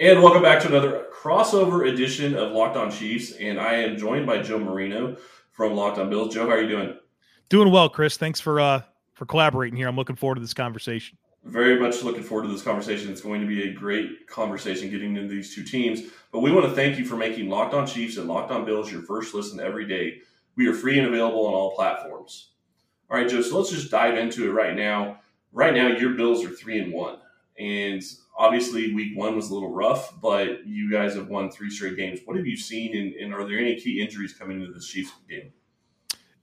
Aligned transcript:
And 0.00 0.22
welcome 0.22 0.42
back 0.42 0.62
to 0.62 0.68
another 0.68 1.06
crossover 1.12 1.92
edition 1.92 2.36
of 2.36 2.52
Locked 2.52 2.76
On 2.76 2.88
Chiefs. 2.88 3.32
And 3.32 3.58
I 3.58 3.74
am 3.74 3.96
joined 3.96 4.26
by 4.26 4.40
Joe 4.40 4.60
Marino 4.60 5.16
from 5.50 5.74
Locked 5.74 5.98
On 5.98 6.08
Bills. 6.08 6.32
Joe, 6.32 6.44
how 6.44 6.52
are 6.52 6.62
you 6.62 6.68
doing? 6.68 6.96
Doing 7.48 7.72
well, 7.72 7.88
Chris. 7.88 8.16
Thanks 8.16 8.38
for 8.38 8.60
uh 8.60 8.82
for 9.14 9.26
collaborating 9.26 9.76
here. 9.76 9.88
I'm 9.88 9.96
looking 9.96 10.14
forward 10.14 10.36
to 10.36 10.40
this 10.40 10.54
conversation. 10.54 11.18
Very 11.42 11.80
much 11.80 12.04
looking 12.04 12.22
forward 12.22 12.44
to 12.44 12.52
this 12.52 12.62
conversation. 12.62 13.10
It's 13.10 13.20
going 13.20 13.40
to 13.40 13.46
be 13.48 13.70
a 13.70 13.72
great 13.72 14.28
conversation 14.28 14.88
getting 14.88 15.16
into 15.16 15.34
these 15.34 15.52
two 15.52 15.64
teams. 15.64 16.02
But 16.30 16.40
we 16.40 16.52
want 16.52 16.66
to 16.66 16.72
thank 16.72 16.96
you 16.96 17.04
for 17.04 17.16
making 17.16 17.48
Locked 17.48 17.74
On 17.74 17.84
Chiefs 17.84 18.18
and 18.18 18.28
Locked 18.28 18.52
On 18.52 18.64
Bills 18.64 18.92
your 18.92 19.02
first 19.02 19.34
listen 19.34 19.58
every 19.58 19.88
day. 19.88 20.18
We 20.54 20.68
are 20.68 20.74
free 20.74 20.96
and 20.98 21.08
available 21.08 21.44
on 21.44 21.54
all 21.54 21.74
platforms. 21.74 22.50
All 23.10 23.18
right, 23.18 23.28
Joe. 23.28 23.42
So 23.42 23.58
let's 23.58 23.72
just 23.72 23.90
dive 23.90 24.16
into 24.16 24.48
it 24.48 24.52
right 24.52 24.76
now. 24.76 25.18
Right 25.50 25.74
now, 25.74 25.88
your 25.88 26.10
Bills 26.10 26.44
are 26.44 26.50
three 26.50 26.78
and 26.78 26.92
one, 26.92 27.16
and 27.58 28.02
obviously 28.36 28.94
week 28.94 29.16
one 29.16 29.34
was 29.34 29.50
a 29.50 29.54
little 29.54 29.72
rough, 29.72 30.20
but 30.20 30.66
you 30.66 30.90
guys 30.90 31.14
have 31.14 31.28
won 31.28 31.50
three 31.50 31.70
straight 31.70 31.96
games. 31.96 32.20
What 32.24 32.36
have 32.36 32.46
you 32.46 32.56
seen, 32.56 32.96
and, 32.96 33.14
and 33.14 33.34
are 33.34 33.46
there 33.46 33.58
any 33.58 33.74
key 33.76 34.00
injuries 34.00 34.32
coming 34.32 34.60
into 34.60 34.72
this 34.72 34.86
Chiefs 34.86 35.10
game? 35.28 35.52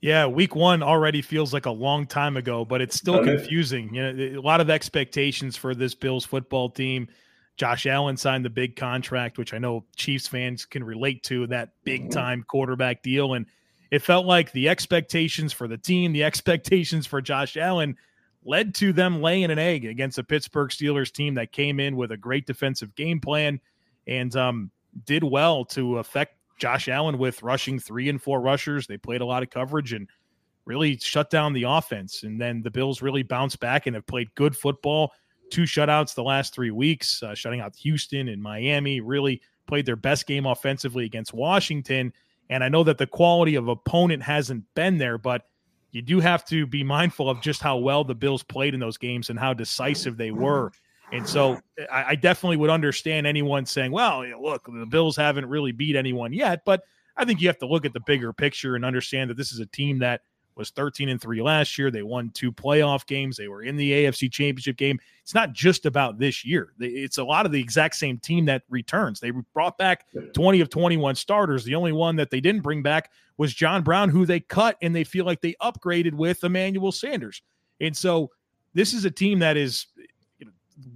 Yeah, 0.01 0.27
week 0.27 0.55
one 0.55 0.83
already 0.83 1.21
feels 1.21 1.53
like 1.53 1.65
a 1.65 1.71
long 1.71 2.05
time 2.05 2.37
ago, 2.37 2.65
but 2.65 2.81
it's 2.81 2.95
still 2.95 3.23
confusing. 3.23 3.93
You 3.93 4.13
know, 4.13 4.39
a 4.39 4.41
lot 4.41 4.61
of 4.61 4.69
expectations 4.69 5.55
for 5.57 5.73
this 5.73 5.95
Bills 5.95 6.25
football 6.25 6.69
team. 6.69 7.07
Josh 7.57 7.85
Allen 7.85 8.17
signed 8.17 8.43
the 8.43 8.49
big 8.49 8.75
contract, 8.75 9.37
which 9.37 9.53
I 9.53 9.57
know 9.57 9.85
Chiefs 9.95 10.27
fans 10.27 10.65
can 10.65 10.83
relate 10.83 11.23
to 11.23 11.47
that 11.47 11.69
big 11.85 12.01
mm-hmm. 12.01 12.09
time 12.09 12.45
quarterback 12.47 13.01
deal. 13.01 13.33
And 13.33 13.45
it 13.89 14.01
felt 14.01 14.25
like 14.25 14.51
the 14.51 14.67
expectations 14.69 15.53
for 15.53 15.67
the 15.67 15.77
team, 15.77 16.11
the 16.11 16.23
expectations 16.25 17.07
for 17.07 17.21
Josh 17.21 17.57
Allen 17.57 17.97
led 18.45 18.75
to 18.75 18.93
them 18.93 19.21
laying 19.21 19.51
an 19.51 19.59
egg 19.59 19.85
against 19.85 20.19
a 20.19 20.23
Pittsburgh 20.23 20.69
Steelers 20.69 21.11
team 21.11 21.33
that 21.33 21.51
came 21.51 21.79
in 21.79 21.95
with 21.95 22.11
a 22.11 22.17
great 22.17 22.45
defensive 22.45 22.95
game 22.95 23.19
plan 23.19 23.59
and 24.07 24.35
um, 24.35 24.71
did 25.05 25.23
well 25.23 25.65
to 25.65 25.97
affect 25.97 26.37
Josh 26.57 26.87
Allen 26.87 27.17
with 27.17 27.43
rushing 27.43 27.79
three 27.79 28.07
and 28.07 28.21
four 28.21 28.39
rushers. 28.39 28.87
They 28.87 28.97
played 28.97 29.21
a 29.21 29.25
lot 29.25 29.43
of 29.43 29.49
coverage 29.49 29.93
and 29.93 30.07
really 30.65 30.97
shut 30.97 31.29
down 31.29 31.53
the 31.53 31.63
offense. 31.63 32.23
And 32.23 32.39
then 32.39 32.61
the 32.61 32.71
Bills 32.71 33.01
really 33.01 33.23
bounced 33.23 33.59
back 33.59 33.87
and 33.87 33.95
have 33.95 34.05
played 34.05 34.33
good 34.35 34.55
football. 34.55 35.11
Two 35.49 35.63
shutouts 35.63 36.15
the 36.15 36.23
last 36.23 36.53
three 36.53 36.71
weeks, 36.71 37.21
uh, 37.23 37.35
shutting 37.35 37.61
out 37.61 37.75
Houston 37.77 38.29
and 38.29 38.41
Miami. 38.41 38.99
Really 38.99 39.41
played 39.67 39.85
their 39.85 39.95
best 39.95 40.27
game 40.27 40.45
offensively 40.45 41.05
against 41.05 41.33
Washington. 41.33 42.13
And 42.49 42.63
I 42.63 42.69
know 42.69 42.83
that 42.83 42.99
the 42.99 43.07
quality 43.07 43.55
of 43.55 43.67
opponent 43.67 44.23
hasn't 44.23 44.63
been 44.75 44.97
there, 44.97 45.17
but 45.17 45.47
you 45.95 46.01
do 46.01 46.19
have 46.19 46.43
to 46.43 46.67
be 46.67 46.83
mindful 46.83 47.29
of 47.29 47.39
just 47.39 47.61
how 47.61 47.77
well 47.77 48.03
the 48.03 48.13
Bills 48.13 48.43
played 48.43 48.73
in 48.73 48.81
those 48.81 48.97
games 48.97 49.29
and 49.29 49.39
how 49.39 49.53
decisive 49.53 50.17
they 50.17 50.29
were. 50.29 50.73
And 51.13 51.25
so 51.25 51.57
I, 51.89 52.03
I 52.07 52.15
definitely 52.15 52.57
would 52.57 52.69
understand 52.69 53.25
anyone 53.25 53.65
saying, 53.65 53.93
well, 53.93 54.25
look, 54.41 54.65
the 54.65 54.85
Bills 54.85 55.15
haven't 55.15 55.45
really 55.45 55.71
beat 55.71 55.95
anyone 55.95 56.33
yet. 56.33 56.63
But 56.65 56.81
I 57.15 57.23
think 57.23 57.39
you 57.39 57.47
have 57.47 57.59
to 57.59 57.65
look 57.65 57.85
at 57.85 57.93
the 57.93 58.01
bigger 58.01 58.33
picture 58.33 58.75
and 58.75 58.83
understand 58.83 59.29
that 59.29 59.37
this 59.37 59.53
is 59.53 59.61
a 59.61 59.65
team 59.67 59.99
that 59.99 60.19
was 60.55 60.69
13 60.71 61.09
and 61.09 61.21
3 61.21 61.41
last 61.41 61.77
year. 61.77 61.91
They 61.91 62.03
won 62.03 62.29
two 62.31 62.51
playoff 62.51 63.05
games. 63.05 63.37
They 63.37 63.47
were 63.47 63.63
in 63.63 63.75
the 63.75 63.91
AFC 63.91 64.31
Championship 64.31 64.77
game. 64.77 64.99
It's 65.21 65.33
not 65.33 65.53
just 65.53 65.85
about 65.85 66.17
this 66.17 66.45
year. 66.45 66.73
It's 66.79 67.17
a 67.17 67.23
lot 67.23 67.45
of 67.45 67.51
the 67.51 67.59
exact 67.59 67.95
same 67.95 68.17
team 68.19 68.45
that 68.45 68.63
returns. 68.69 69.19
They 69.19 69.31
brought 69.53 69.77
back 69.77 70.05
20 70.33 70.61
of 70.61 70.69
21 70.69 71.15
starters. 71.15 71.63
The 71.63 71.75
only 71.75 71.91
one 71.91 72.15
that 72.17 72.29
they 72.29 72.39
didn't 72.39 72.61
bring 72.61 72.81
back 72.81 73.11
was 73.37 73.53
John 73.53 73.83
Brown, 73.83 74.09
who 74.09 74.25
they 74.25 74.39
cut 74.39 74.77
and 74.81 74.95
they 74.95 75.03
feel 75.03 75.25
like 75.25 75.41
they 75.41 75.55
upgraded 75.61 76.13
with 76.13 76.43
Emmanuel 76.43 76.91
Sanders. 76.91 77.41
And 77.81 77.95
so 77.95 78.31
this 78.73 78.93
is 78.93 79.05
a 79.05 79.11
team 79.11 79.39
that 79.39 79.57
is 79.57 79.87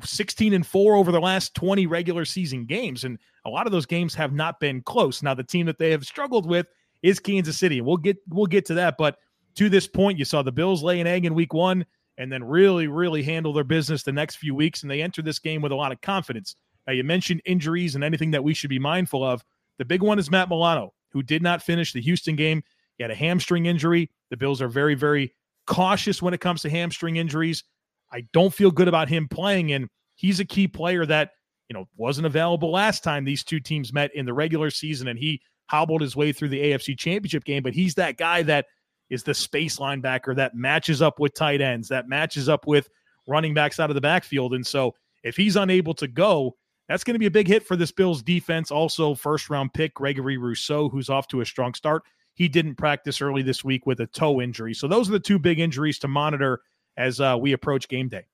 16 0.04 0.54
and 0.54 0.66
4 0.66 0.96
over 0.96 1.12
the 1.12 1.20
last 1.20 1.56
20 1.56 1.88
regular 1.88 2.26
season 2.26 2.66
games 2.66 3.04
and 3.04 3.18
a 3.46 3.50
lot 3.50 3.66
of 3.66 3.72
those 3.72 3.86
games 3.86 4.14
have 4.16 4.34
not 4.34 4.60
been 4.60 4.82
close. 4.82 5.24
Now 5.24 5.34
the 5.34 5.44
team 5.44 5.66
that 5.66 5.78
they 5.78 5.92
have 5.92 6.04
struggled 6.04 6.46
with 6.46 6.68
is 7.02 7.20
Kansas 7.20 7.58
City. 7.58 7.80
And 7.80 7.88
we'll 7.88 7.98
get 7.98 8.18
we'll 8.30 8.46
get 8.46 8.66
to 8.68 8.74
that, 8.76 8.98
but 8.98 9.18
to 9.60 9.68
this 9.68 9.88
point, 9.88 10.18
you 10.18 10.24
saw 10.24 10.42
the 10.42 10.54
Bills 10.54 10.82
lay 10.84 11.02
an 11.02 11.08
egg 11.08 11.26
in 11.26 11.36
week 11.36 11.54
one 11.54 11.86
and 12.18 12.32
then 12.32 12.46
really, 12.46 12.88
really 12.88 13.22
handle 13.22 13.52
their 13.52 13.66
business 13.66 14.04
the 14.04 14.12
next 14.14 14.38
few 14.38 14.56
weeks. 14.56 14.84
And 14.84 14.90
they 14.90 15.02
enter 15.02 15.22
this 15.22 15.38
game 15.38 15.62
with 15.62 15.74
a 15.74 15.76
lot 15.76 15.92
of 15.92 16.00
confidence. 16.00 16.56
Now, 16.88 16.94
you 16.94 17.04
mentioned 17.04 17.42
injuries 17.44 17.94
and 17.94 18.02
anything 18.02 18.32
that 18.32 18.42
we 18.42 18.54
should 18.54 18.70
be 18.70 18.80
mindful 18.80 19.22
of. 19.22 19.44
The 19.78 19.84
big 19.84 20.02
one 20.02 20.18
is 20.18 20.32
Matt 20.32 20.48
Milano, 20.48 20.94
who 21.10 21.22
did 21.22 21.44
not 21.44 21.62
finish 21.62 21.92
the 21.92 22.00
Houston 22.00 22.38
game. 22.38 22.64
He 22.98 23.04
had 23.04 23.12
a 23.12 23.16
hamstring 23.16 23.66
injury. 23.66 24.10
The 24.30 24.38
Bills 24.38 24.62
are 24.62 24.70
very, 24.70 24.96
very 24.96 25.36
cautious 25.68 26.22
when 26.22 26.34
it 26.34 26.40
comes 26.40 26.62
to 26.62 26.70
hamstring 26.70 27.18
injuries. 27.18 27.66
I 28.14 28.22
don't 28.32 28.54
feel 28.54 28.72
good 28.72 28.88
about 28.88 29.10
him 29.10 29.28
playing, 29.28 29.74
and 29.74 29.90
he's 30.16 30.40
a 30.40 30.46
key 30.46 30.70
player 30.70 31.06
that 31.06 31.32
you 31.68 31.74
know 31.74 31.86
wasn't 31.98 32.28
available 32.28 32.72
last 32.72 33.04
time 33.04 33.26
these 33.26 33.44
two 33.44 33.60
teams 33.60 33.92
met 33.92 34.16
in 34.16 34.26
the 34.26 34.34
regular 34.34 34.70
season, 34.70 35.10
and 35.10 35.20
he 35.20 35.42
hobbled 35.66 36.00
his 36.00 36.16
way 36.16 36.32
through 36.32 36.50
the 36.50 36.62
AFC 36.62 36.98
Championship 36.98 37.44
game. 37.44 37.62
But 37.62 37.74
he's 37.74 37.96
that 37.96 38.18
guy 38.18 38.42
that 38.44 38.66
is 39.10 39.24
the 39.24 39.34
space 39.34 39.78
linebacker 39.78 40.36
that 40.36 40.56
matches 40.56 41.02
up 41.02 41.20
with 41.20 41.34
tight 41.34 41.62
ends, 41.62 41.88
that 41.90 42.08
matches 42.08 42.50
up 42.50 42.68
with 42.68 42.90
running 43.28 43.54
backs 43.54 43.80
out 43.80 43.90
of 43.90 43.96
the 43.96 44.02
backfield. 44.02 44.54
And 44.54 44.66
so 44.66 44.96
if 45.24 45.36
he's 45.36 45.56
unable 45.56 45.94
to 45.96 46.08
go, 46.08 46.56
that's 46.88 47.04
going 47.04 47.14
to 47.14 47.20
be 47.20 47.28
a 47.28 47.32
big 47.32 47.48
hit 47.48 47.66
for 47.66 47.76
this 47.76 47.92
Bills 47.92 48.22
defense. 48.24 48.72
Also, 48.72 49.14
first 49.14 49.50
round 49.50 49.74
pick 49.74 49.94
Gregory 49.94 50.38
Rousseau, 50.38 50.90
who's 50.90 51.10
off 51.10 51.28
to 51.30 51.42
a 51.42 51.46
strong 51.46 51.74
start. 51.74 52.04
He 52.34 52.48
didn't 52.48 52.76
practice 52.76 53.22
early 53.22 53.42
this 53.42 53.64
week 53.64 53.86
with 53.86 54.00
a 54.00 54.08
toe 54.08 54.42
injury. 54.42 54.74
So 54.74 54.88
those 54.88 55.10
are 55.10 55.12
the 55.12 55.20
two 55.20 55.38
big 55.38 55.60
injuries 55.60 56.00
to 56.00 56.08
monitor 56.08 56.62
as 56.98 57.20
uh, 57.20 57.38
we 57.40 57.54
approach 57.54 57.88
game 57.88 58.08
day. 58.08 58.26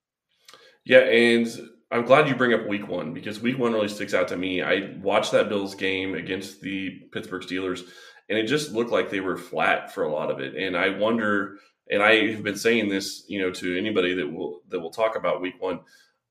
Yeah, 0.85 0.99
and 0.99 1.47
I'm 1.91 2.05
glad 2.05 2.29
you 2.29 2.35
bring 2.35 2.53
up 2.53 2.67
week 2.67 2.87
one 2.87 3.13
because 3.13 3.39
week 3.39 3.57
one 3.57 3.73
really 3.73 3.87
sticks 3.87 4.13
out 4.13 4.27
to 4.29 4.37
me. 4.37 4.61
I 4.61 4.95
watched 5.01 5.31
that 5.31 5.49
Bills 5.49 5.75
game 5.75 6.13
against 6.13 6.61
the 6.61 6.91
Pittsburgh 7.11 7.41
Steelers 7.41 7.87
and 8.29 8.37
it 8.37 8.47
just 8.47 8.71
looked 8.71 8.91
like 8.91 9.09
they 9.09 9.19
were 9.19 9.37
flat 9.37 9.93
for 9.93 10.03
a 10.03 10.11
lot 10.11 10.31
of 10.31 10.39
it. 10.39 10.55
And 10.55 10.75
I 10.75 10.89
wonder, 10.89 11.57
and 11.89 12.01
I 12.01 12.31
have 12.31 12.43
been 12.43 12.57
saying 12.57 12.89
this, 12.89 13.23
you 13.27 13.39
know, 13.39 13.51
to 13.51 13.77
anybody 13.77 14.13
that 14.15 14.31
will 14.31 14.61
that 14.69 14.79
will 14.79 14.91
talk 14.91 15.15
about 15.15 15.41
Week 15.41 15.61
One. 15.61 15.81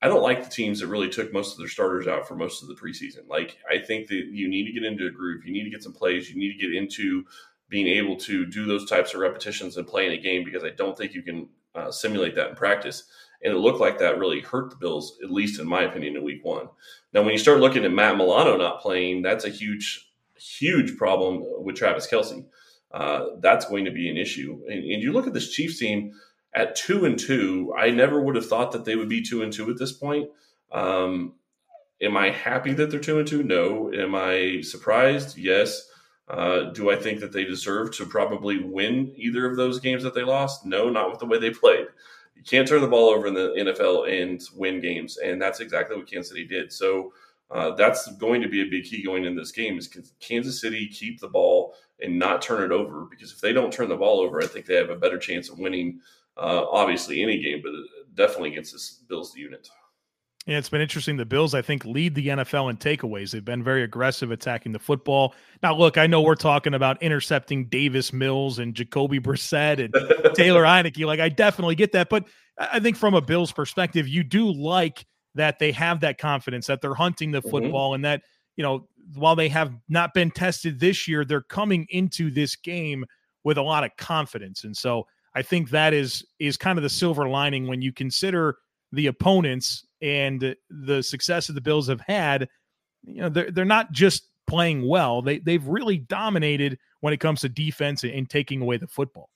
I 0.03 0.09
don't 0.09 0.23
like 0.23 0.45
the 0.45 0.51
teams 0.51 0.81
that 0.81 0.89
really 0.89 1.09
took 1.09 1.33
most 1.33 1.53
of 1.53 1.59
their 1.59 1.69
starters 1.69 2.07
out 2.07 2.29
for 2.29 2.35
most 2.35 2.63
of 2.63 2.69
the 2.69 2.75
preseason. 2.75 3.27
Like 3.27 3.57
I 3.71 3.79
think 3.79 4.09
that 4.09 4.27
you 4.31 4.49
need 4.49 4.67
to 4.67 4.73
get 4.73 4.85
into 4.85 5.07
a 5.07 5.11
groove, 5.11 5.47
you 5.47 5.53
need 5.53 5.65
to 5.65 5.71
get 5.71 5.83
some 5.83 5.95
plays, 5.95 6.29
you 6.29 6.37
need 6.37 6.53
to 6.53 6.59
get 6.59 6.77
into 6.77 7.25
being 7.71 7.87
able 7.87 8.17
to 8.17 8.45
do 8.45 8.67
those 8.67 8.89
types 8.89 9.15
of 9.15 9.21
repetitions 9.21 9.77
and 9.77 9.87
play 9.87 10.07
in 10.07 10.13
a 10.13 10.19
game 10.19 10.45
because 10.45 10.63
I 10.63 10.71
don't 10.71 10.97
think 10.97 11.15
you 11.15 11.23
can 11.23 11.49
uh, 11.75 11.91
simulate 11.91 12.35
that 12.35 12.51
in 12.51 12.55
practice. 12.57 13.05
And 13.43 13.53
it 13.53 13.59
looked 13.59 13.81
like 13.81 13.99
that 13.99 14.19
really 14.19 14.41
hurt 14.41 14.71
the 14.71 14.77
Bills, 14.77 15.19
at 15.23 15.31
least 15.31 15.61
in 15.61 15.67
my 15.67 15.83
opinion, 15.83 16.17
in 16.17 16.25
Week 16.25 16.45
One. 16.45 16.69
Now, 17.13 17.23
when 17.23 17.33
you 17.33 17.39
start 17.39 17.61
looking 17.61 17.85
at 17.85 17.93
Matt 17.93 18.17
Milano 18.17 18.57
not 18.57 18.81
playing, 18.81 19.23
that's 19.23 19.45
a 19.45 19.51
huge 19.51 20.11
huge 20.59 20.97
problem 20.97 21.43
with 21.65 21.77
Travis 21.77 22.07
Kelce. 22.07 22.45
Uh, 22.93 23.27
that's 23.41 23.67
going 23.67 23.85
to 23.85 23.91
be 23.91 24.09
an 24.09 24.17
issue. 24.17 24.61
And, 24.69 24.79
and, 24.79 25.03
you 25.03 25.13
look 25.13 25.27
at 25.27 25.33
this 25.33 25.51
Chiefs 25.51 25.81
team 25.81 26.13
at 26.55 26.77
two 26.77 27.07
and 27.07 27.19
two. 27.19 27.75
I 27.77 27.91
never 27.91 28.23
would 28.23 28.37
have 28.37 28.47
thought 28.47 28.71
that 28.73 28.85
they 28.85 28.95
would 28.95 29.09
be 29.09 29.21
two 29.21 29.43
and 29.43 29.53
two 29.53 29.69
at 29.69 29.79
this 29.79 29.93
point. 29.93 30.29
Um, 30.71 31.35
am 32.01 32.17
I 32.17 32.31
happy 32.31 32.73
that 32.75 32.91
they're 32.91 33.01
two 33.01 33.19
and 33.19 33.27
two? 33.27 33.43
No. 33.43 33.93
Am 33.93 34.15
I 34.15 34.61
surprised? 34.63 35.37
Yes. 35.37 35.89
Uh, 36.29 36.71
do 36.71 36.91
I 36.91 36.97
think 36.97 37.21
that 37.21 37.33
they 37.33 37.45
deserve 37.45 37.95
to 37.97 38.07
probably 38.07 38.59
win 38.59 39.13
either 39.17 39.45
of 39.45 39.57
those 39.57 39.81
games 39.81 40.03
that 40.05 40.15
they 40.15 40.23
lost? 40.23 40.65
No, 40.65 40.89
not 40.89 41.11
with 41.11 41.19
the 41.19 41.27
way 41.27 41.39
they 41.39 41.51
played. 41.51 41.87
You 42.37 42.43
can't 42.43 42.67
turn 42.67 42.81
the 42.81 42.89
ball 42.89 43.11
over 43.11 43.27
in 43.27 43.35
the 43.35 43.55
NFL 43.59 44.23
and 44.23 44.41
win 44.55 44.81
games, 44.81 45.19
and 45.19 45.41
that's 45.41 45.61
exactly 45.61 45.97
what 45.97 46.11
Kansas 46.11 46.31
City 46.31 46.47
did. 46.47 46.73
So 46.73 47.13
uh, 47.51 47.75
that's 47.75 48.11
going 48.17 48.43
to 48.43 48.49
be 48.49 48.63
a 48.63 48.71
big 48.71 48.85
key 48.85 49.03
going 49.03 49.25
in 49.25 49.37
this 49.37 49.53
game 49.53 49.79
is 49.79 49.89
Kansas 50.21 50.61
City 50.61 50.89
keep 50.89 51.21
the 51.21 51.29
ball 51.29 51.75
and 52.01 52.19
not 52.19 52.43
turn 52.43 52.63
it 52.63 52.73
over 52.73 53.07
because 53.11 53.33
if 53.33 53.41
they 53.41 53.53
don't 53.53 53.73
turn 53.73 53.89
the 53.89 53.97
ball 53.97 54.21
over, 54.21 54.43
I 54.43 54.47
think 54.47 54.67
they 54.67 54.77
have 54.77 54.91
a 54.91 54.97
better 54.97 55.19
chance 55.19 55.51
of 55.51 55.59
winning. 55.59 56.01
Uh, 56.37 56.65
obviously, 56.69 57.23
any 57.23 57.41
game, 57.41 57.63
but 57.63 57.73
definitely 58.15 58.51
against 58.51 58.73
this 58.73 59.03
Bills 59.09 59.37
unit. 59.37 59.69
Yeah, 60.47 60.59
it's 60.59 60.69
been 60.69 60.83
interesting. 60.83 61.17
The 61.17 61.25
Bills, 61.25 61.55
I 61.55 61.63
think, 61.63 61.87
lead 61.87 62.15
the 62.15 62.29
NFL 62.29 62.69
in 62.69 62.77
takeaways. 62.77 63.31
They've 63.31 63.45
been 63.45 63.65
very 63.65 63.83
aggressive 63.83 64.31
attacking 64.31 64.73
the 64.73 64.79
football. 64.79 65.35
Now, 65.63 65.75
look, 65.75 65.97
I 65.97 66.07
know 66.07 66.21
we're 66.21 66.35
talking 66.35 66.75
about 66.75 67.03
intercepting 67.03 67.67
Davis 67.67 68.13
Mills 68.13 68.59
and 68.59 68.75
Jacoby 68.75 69.21
Brissett 69.21 69.83
and 69.83 69.95
Taylor 70.35 70.65
Heinicke. 70.65 71.07
Like, 71.07 71.21
I 71.21 71.31
definitely 71.31 71.77
get 71.77 71.93
that. 71.93 72.11
But 72.11 72.27
I 72.59 72.79
think 72.79 72.99
from 72.99 73.15
a 73.15 73.23
Bills 73.23 73.53
perspective, 73.53 74.07
you 74.07 74.23
do 74.23 74.53
like 74.53 75.07
that 75.35 75.59
they 75.59 75.73
have 75.73 76.01
that 76.01 76.19
confidence 76.19 76.67
that 76.67 76.81
they're 76.81 76.95
hunting 76.95 77.31
the 77.31 77.41
mm-hmm. 77.41 77.51
football 77.51 77.91
mm-hmm. 77.91 77.97
and 77.97 78.05
that 78.05 78.23
you 78.57 78.63
know 78.63 78.87
while 79.15 79.37
they 79.37 79.49
have 79.49 79.73
not 79.89 80.15
been 80.15 80.31
tested 80.31 80.81
this 80.81 81.07
year 81.07 81.25
they're 81.25 81.43
coming 81.43 81.87
into 81.91 82.31
this 82.31 82.57
game 82.57 83.05
with 83.43 83.59
a 83.59 83.63
lot 83.63 83.85
of 83.85 83.91
confidence 83.97 84.65
and 84.65 84.77
so 84.77 85.07
i 85.35 85.43
think 85.43 85.71
that 85.71 85.93
is 85.93 86.25
is 86.39 86.57
kind 86.57 86.79
of 86.79 86.83
the 86.83 86.89
silver 86.89 87.29
lining 87.29 87.67
when 87.67 87.83
you 87.83 87.93
consider 87.93 88.57
the 88.93 89.07
opponents 89.07 89.85
and 90.01 90.55
the 90.71 91.03
success 91.03 91.47
that 91.47 91.55
the 91.55 91.61
bills 91.61 91.89
have 91.89 92.01
had 92.01 92.49
you 93.05 93.21
know 93.21 93.29
they're, 93.29 93.51
they're 93.51 93.65
not 93.65 93.93
just 93.93 94.29
playing 94.47 94.87
well 94.87 95.23
they, 95.23 95.39
they've 95.39 95.67
really 95.67 95.99
dominated 95.99 96.79
when 97.01 97.13
it 97.13 97.21
comes 97.21 97.41
to 97.41 97.49
defense 97.49 98.05
and, 98.05 98.13
and 98.13 98.31
taking 98.31 98.61
away 98.63 98.77
the 98.77 98.87
football 98.87 99.31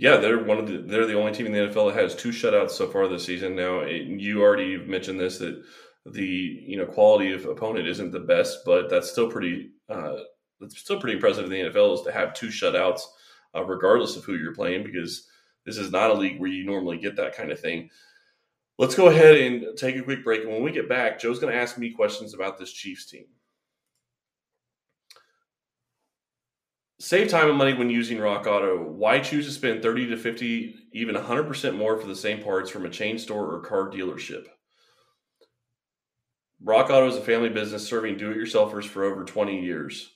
yeah, 0.00 0.16
they're 0.16 0.42
one 0.42 0.56
of 0.56 0.66
the 0.66 0.78
they're 0.78 1.04
the 1.04 1.18
only 1.18 1.30
team 1.30 1.44
in 1.44 1.52
the 1.52 1.58
NFL 1.58 1.92
that 1.92 2.02
has 2.02 2.16
two 2.16 2.30
shutouts 2.30 2.70
so 2.70 2.88
far 2.88 3.06
this 3.06 3.26
season. 3.26 3.54
Now, 3.54 3.84
you 3.84 4.42
already 4.42 4.78
mentioned 4.78 5.20
this 5.20 5.36
that 5.38 5.62
the 6.06 6.24
you 6.24 6.78
know 6.78 6.86
quality 6.86 7.34
of 7.34 7.44
opponent 7.44 7.86
isn't 7.86 8.10
the 8.10 8.20
best, 8.20 8.60
but 8.64 8.88
that's 8.88 9.10
still 9.10 9.30
pretty 9.30 9.72
uh, 9.90 10.16
that's 10.58 10.78
still 10.78 10.98
pretty 10.98 11.16
impressive 11.16 11.44
in 11.44 11.50
the 11.50 11.70
NFL 11.70 11.96
is 11.96 12.00
to 12.02 12.12
have 12.12 12.32
two 12.32 12.46
shutouts, 12.46 13.02
uh, 13.54 13.62
regardless 13.62 14.16
of 14.16 14.24
who 14.24 14.36
you're 14.36 14.54
playing, 14.54 14.84
because 14.84 15.28
this 15.66 15.76
is 15.76 15.92
not 15.92 16.08
a 16.08 16.14
league 16.14 16.40
where 16.40 16.50
you 16.50 16.64
normally 16.64 16.96
get 16.96 17.16
that 17.16 17.36
kind 17.36 17.52
of 17.52 17.60
thing. 17.60 17.90
Let's 18.78 18.94
go 18.94 19.08
ahead 19.08 19.36
and 19.36 19.76
take 19.76 19.96
a 19.96 20.02
quick 20.02 20.24
break. 20.24 20.44
And 20.44 20.50
when 20.50 20.62
we 20.62 20.72
get 20.72 20.88
back, 20.88 21.20
Joe's 21.20 21.38
going 21.38 21.52
to 21.52 21.60
ask 21.60 21.76
me 21.76 21.90
questions 21.90 22.32
about 22.32 22.58
this 22.58 22.72
Chiefs 22.72 23.04
team. 23.04 23.26
Save 27.02 27.28
time 27.28 27.48
and 27.48 27.56
money 27.56 27.72
when 27.72 27.88
using 27.88 28.18
Rock 28.18 28.46
Auto. 28.46 28.76
Why 28.78 29.20
choose 29.20 29.46
to 29.46 29.52
spend 29.52 29.82
30 29.82 30.08
to 30.08 30.18
50, 30.18 30.74
even 30.92 31.14
100% 31.14 31.74
more 31.74 31.98
for 31.98 32.06
the 32.06 32.14
same 32.14 32.42
parts 32.42 32.68
from 32.68 32.84
a 32.84 32.90
chain 32.90 33.18
store 33.18 33.54
or 33.54 33.60
car 33.60 33.88
dealership? 33.88 34.44
Rock 36.62 36.90
Auto 36.90 37.08
is 37.08 37.16
a 37.16 37.22
family 37.22 37.48
business 37.48 37.88
serving 37.88 38.18
do 38.18 38.30
it 38.30 38.36
yourselfers 38.36 38.84
for 38.84 39.04
over 39.04 39.24
20 39.24 39.64
years. 39.64 40.10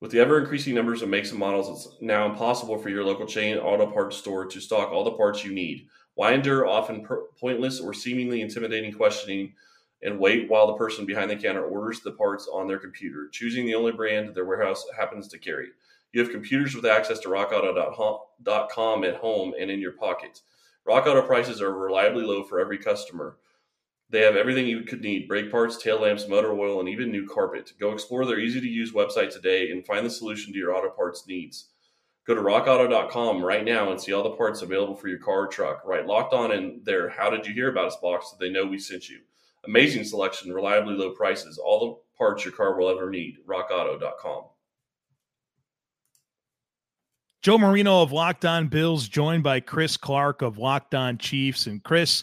With 0.00 0.12
the 0.12 0.20
ever 0.20 0.38
increasing 0.38 0.76
numbers 0.76 1.02
of 1.02 1.08
makes 1.08 1.32
and 1.32 1.40
models, 1.40 1.86
it's 1.86 1.96
now 2.00 2.26
impossible 2.26 2.78
for 2.78 2.88
your 2.88 3.02
local 3.02 3.26
chain 3.26 3.58
auto 3.58 3.90
parts 3.90 4.16
store 4.16 4.46
to 4.46 4.60
stock 4.60 4.92
all 4.92 5.02
the 5.02 5.10
parts 5.10 5.44
you 5.44 5.52
need. 5.52 5.88
Why 6.14 6.34
endure 6.34 6.68
often 6.68 7.04
pointless 7.40 7.80
or 7.80 7.92
seemingly 7.92 8.42
intimidating 8.42 8.92
questioning 8.92 9.54
and 10.04 10.20
wait 10.20 10.48
while 10.48 10.68
the 10.68 10.74
person 10.74 11.04
behind 11.04 11.32
the 11.32 11.36
counter 11.36 11.64
orders 11.64 12.00
the 12.00 12.12
parts 12.12 12.48
on 12.52 12.68
their 12.68 12.78
computer, 12.78 13.28
choosing 13.32 13.66
the 13.66 13.74
only 13.74 13.90
brand 13.90 14.36
their 14.36 14.44
warehouse 14.44 14.84
happens 14.96 15.26
to 15.26 15.38
carry? 15.40 15.70
You 16.12 16.20
have 16.20 16.30
computers 16.30 16.74
with 16.74 16.84
access 16.84 17.18
to 17.20 17.28
rockauto.com 17.28 19.04
at 19.04 19.16
home 19.16 19.54
and 19.58 19.70
in 19.70 19.80
your 19.80 19.92
pockets. 19.92 20.42
Rock 20.84 21.06
Auto 21.06 21.22
prices 21.22 21.62
are 21.62 21.72
reliably 21.72 22.24
low 22.24 22.42
for 22.42 22.60
every 22.60 22.78
customer. 22.78 23.38
They 24.10 24.20
have 24.20 24.36
everything 24.36 24.66
you 24.66 24.82
could 24.82 25.00
need 25.00 25.26
brake 25.26 25.50
parts, 25.50 25.82
tail 25.82 26.02
lamps, 26.02 26.28
motor 26.28 26.52
oil, 26.52 26.80
and 26.80 26.88
even 26.88 27.10
new 27.10 27.26
carpet. 27.26 27.72
Go 27.80 27.92
explore 27.92 28.26
their 28.26 28.38
easy 28.38 28.60
to 28.60 28.68
use 28.68 28.92
website 28.92 29.32
today 29.32 29.70
and 29.70 29.86
find 29.86 30.04
the 30.04 30.10
solution 30.10 30.52
to 30.52 30.58
your 30.58 30.74
auto 30.74 30.90
parts 30.90 31.26
needs. 31.26 31.70
Go 32.26 32.34
to 32.34 32.42
rockauto.com 32.42 33.42
right 33.42 33.64
now 33.64 33.90
and 33.90 33.98
see 34.00 34.12
all 34.12 34.22
the 34.22 34.36
parts 34.36 34.60
available 34.60 34.94
for 34.94 35.08
your 35.08 35.18
car 35.18 35.44
or 35.44 35.46
truck. 35.46 35.82
Right 35.86 36.06
locked 36.06 36.34
on 36.34 36.52
in 36.52 36.82
their 36.84 37.08
How 37.08 37.30
Did 37.30 37.46
You 37.46 37.54
Hear 37.54 37.70
About 37.70 37.86
Us 37.86 37.96
box 38.02 38.30
so 38.30 38.36
they 38.38 38.50
know 38.50 38.66
we 38.66 38.78
sent 38.78 39.08
you. 39.08 39.20
Amazing 39.64 40.04
selection, 40.04 40.52
reliably 40.52 40.94
low 40.94 41.12
prices, 41.12 41.56
all 41.56 41.80
the 41.80 42.18
parts 42.18 42.44
your 42.44 42.52
car 42.52 42.76
will 42.76 42.90
ever 42.90 43.08
need. 43.08 43.38
rockauto.com. 43.46 44.44
Joe 47.42 47.58
Marino 47.58 48.02
of 48.02 48.12
Locked 48.12 48.44
On 48.44 48.68
Bills, 48.68 49.08
joined 49.08 49.42
by 49.42 49.58
Chris 49.58 49.96
Clark 49.96 50.42
of 50.42 50.58
Locked 50.58 50.94
On 50.94 51.18
Chiefs. 51.18 51.66
And 51.66 51.82
Chris, 51.82 52.22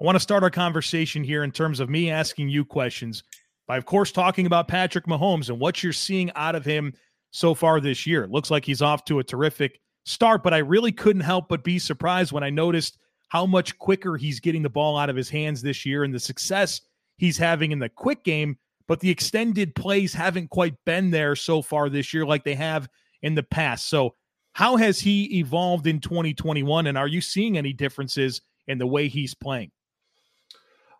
I 0.00 0.04
want 0.04 0.16
to 0.16 0.20
start 0.20 0.42
our 0.42 0.48
conversation 0.48 1.22
here 1.22 1.44
in 1.44 1.50
terms 1.50 1.80
of 1.80 1.90
me 1.90 2.10
asking 2.10 2.48
you 2.48 2.64
questions 2.64 3.24
by, 3.68 3.76
of 3.76 3.84
course, 3.84 4.10
talking 4.10 4.46
about 4.46 4.66
Patrick 4.66 5.04
Mahomes 5.04 5.50
and 5.50 5.60
what 5.60 5.82
you're 5.82 5.92
seeing 5.92 6.32
out 6.34 6.54
of 6.54 6.64
him 6.64 6.94
so 7.30 7.52
far 7.52 7.78
this 7.78 8.06
year. 8.06 8.24
It 8.24 8.30
looks 8.30 8.50
like 8.50 8.64
he's 8.64 8.80
off 8.80 9.04
to 9.04 9.18
a 9.18 9.24
terrific 9.24 9.80
start, 10.06 10.42
but 10.42 10.54
I 10.54 10.58
really 10.58 10.92
couldn't 10.92 11.20
help 11.20 11.50
but 11.50 11.62
be 11.62 11.78
surprised 11.78 12.32
when 12.32 12.42
I 12.42 12.48
noticed 12.48 12.96
how 13.28 13.44
much 13.44 13.78
quicker 13.78 14.16
he's 14.16 14.40
getting 14.40 14.62
the 14.62 14.70
ball 14.70 14.96
out 14.96 15.10
of 15.10 15.16
his 15.16 15.28
hands 15.28 15.60
this 15.60 15.84
year 15.84 16.04
and 16.04 16.14
the 16.14 16.18
success 16.18 16.80
he's 17.18 17.36
having 17.36 17.70
in 17.70 17.80
the 17.80 17.90
quick 17.90 18.24
game. 18.24 18.56
But 18.88 19.00
the 19.00 19.10
extended 19.10 19.74
plays 19.74 20.14
haven't 20.14 20.48
quite 20.48 20.82
been 20.86 21.10
there 21.10 21.36
so 21.36 21.60
far 21.60 21.90
this 21.90 22.14
year 22.14 22.24
like 22.24 22.44
they 22.44 22.54
have 22.54 22.88
in 23.20 23.34
the 23.34 23.42
past. 23.42 23.90
So, 23.90 24.14
how 24.54 24.76
has 24.76 25.00
he 25.00 25.38
evolved 25.38 25.86
in 25.86 26.00
2021? 26.00 26.86
And 26.86 26.96
are 26.96 27.08
you 27.08 27.20
seeing 27.20 27.58
any 27.58 27.72
differences 27.72 28.40
in 28.66 28.78
the 28.78 28.86
way 28.86 29.08
he's 29.08 29.34
playing? 29.34 29.72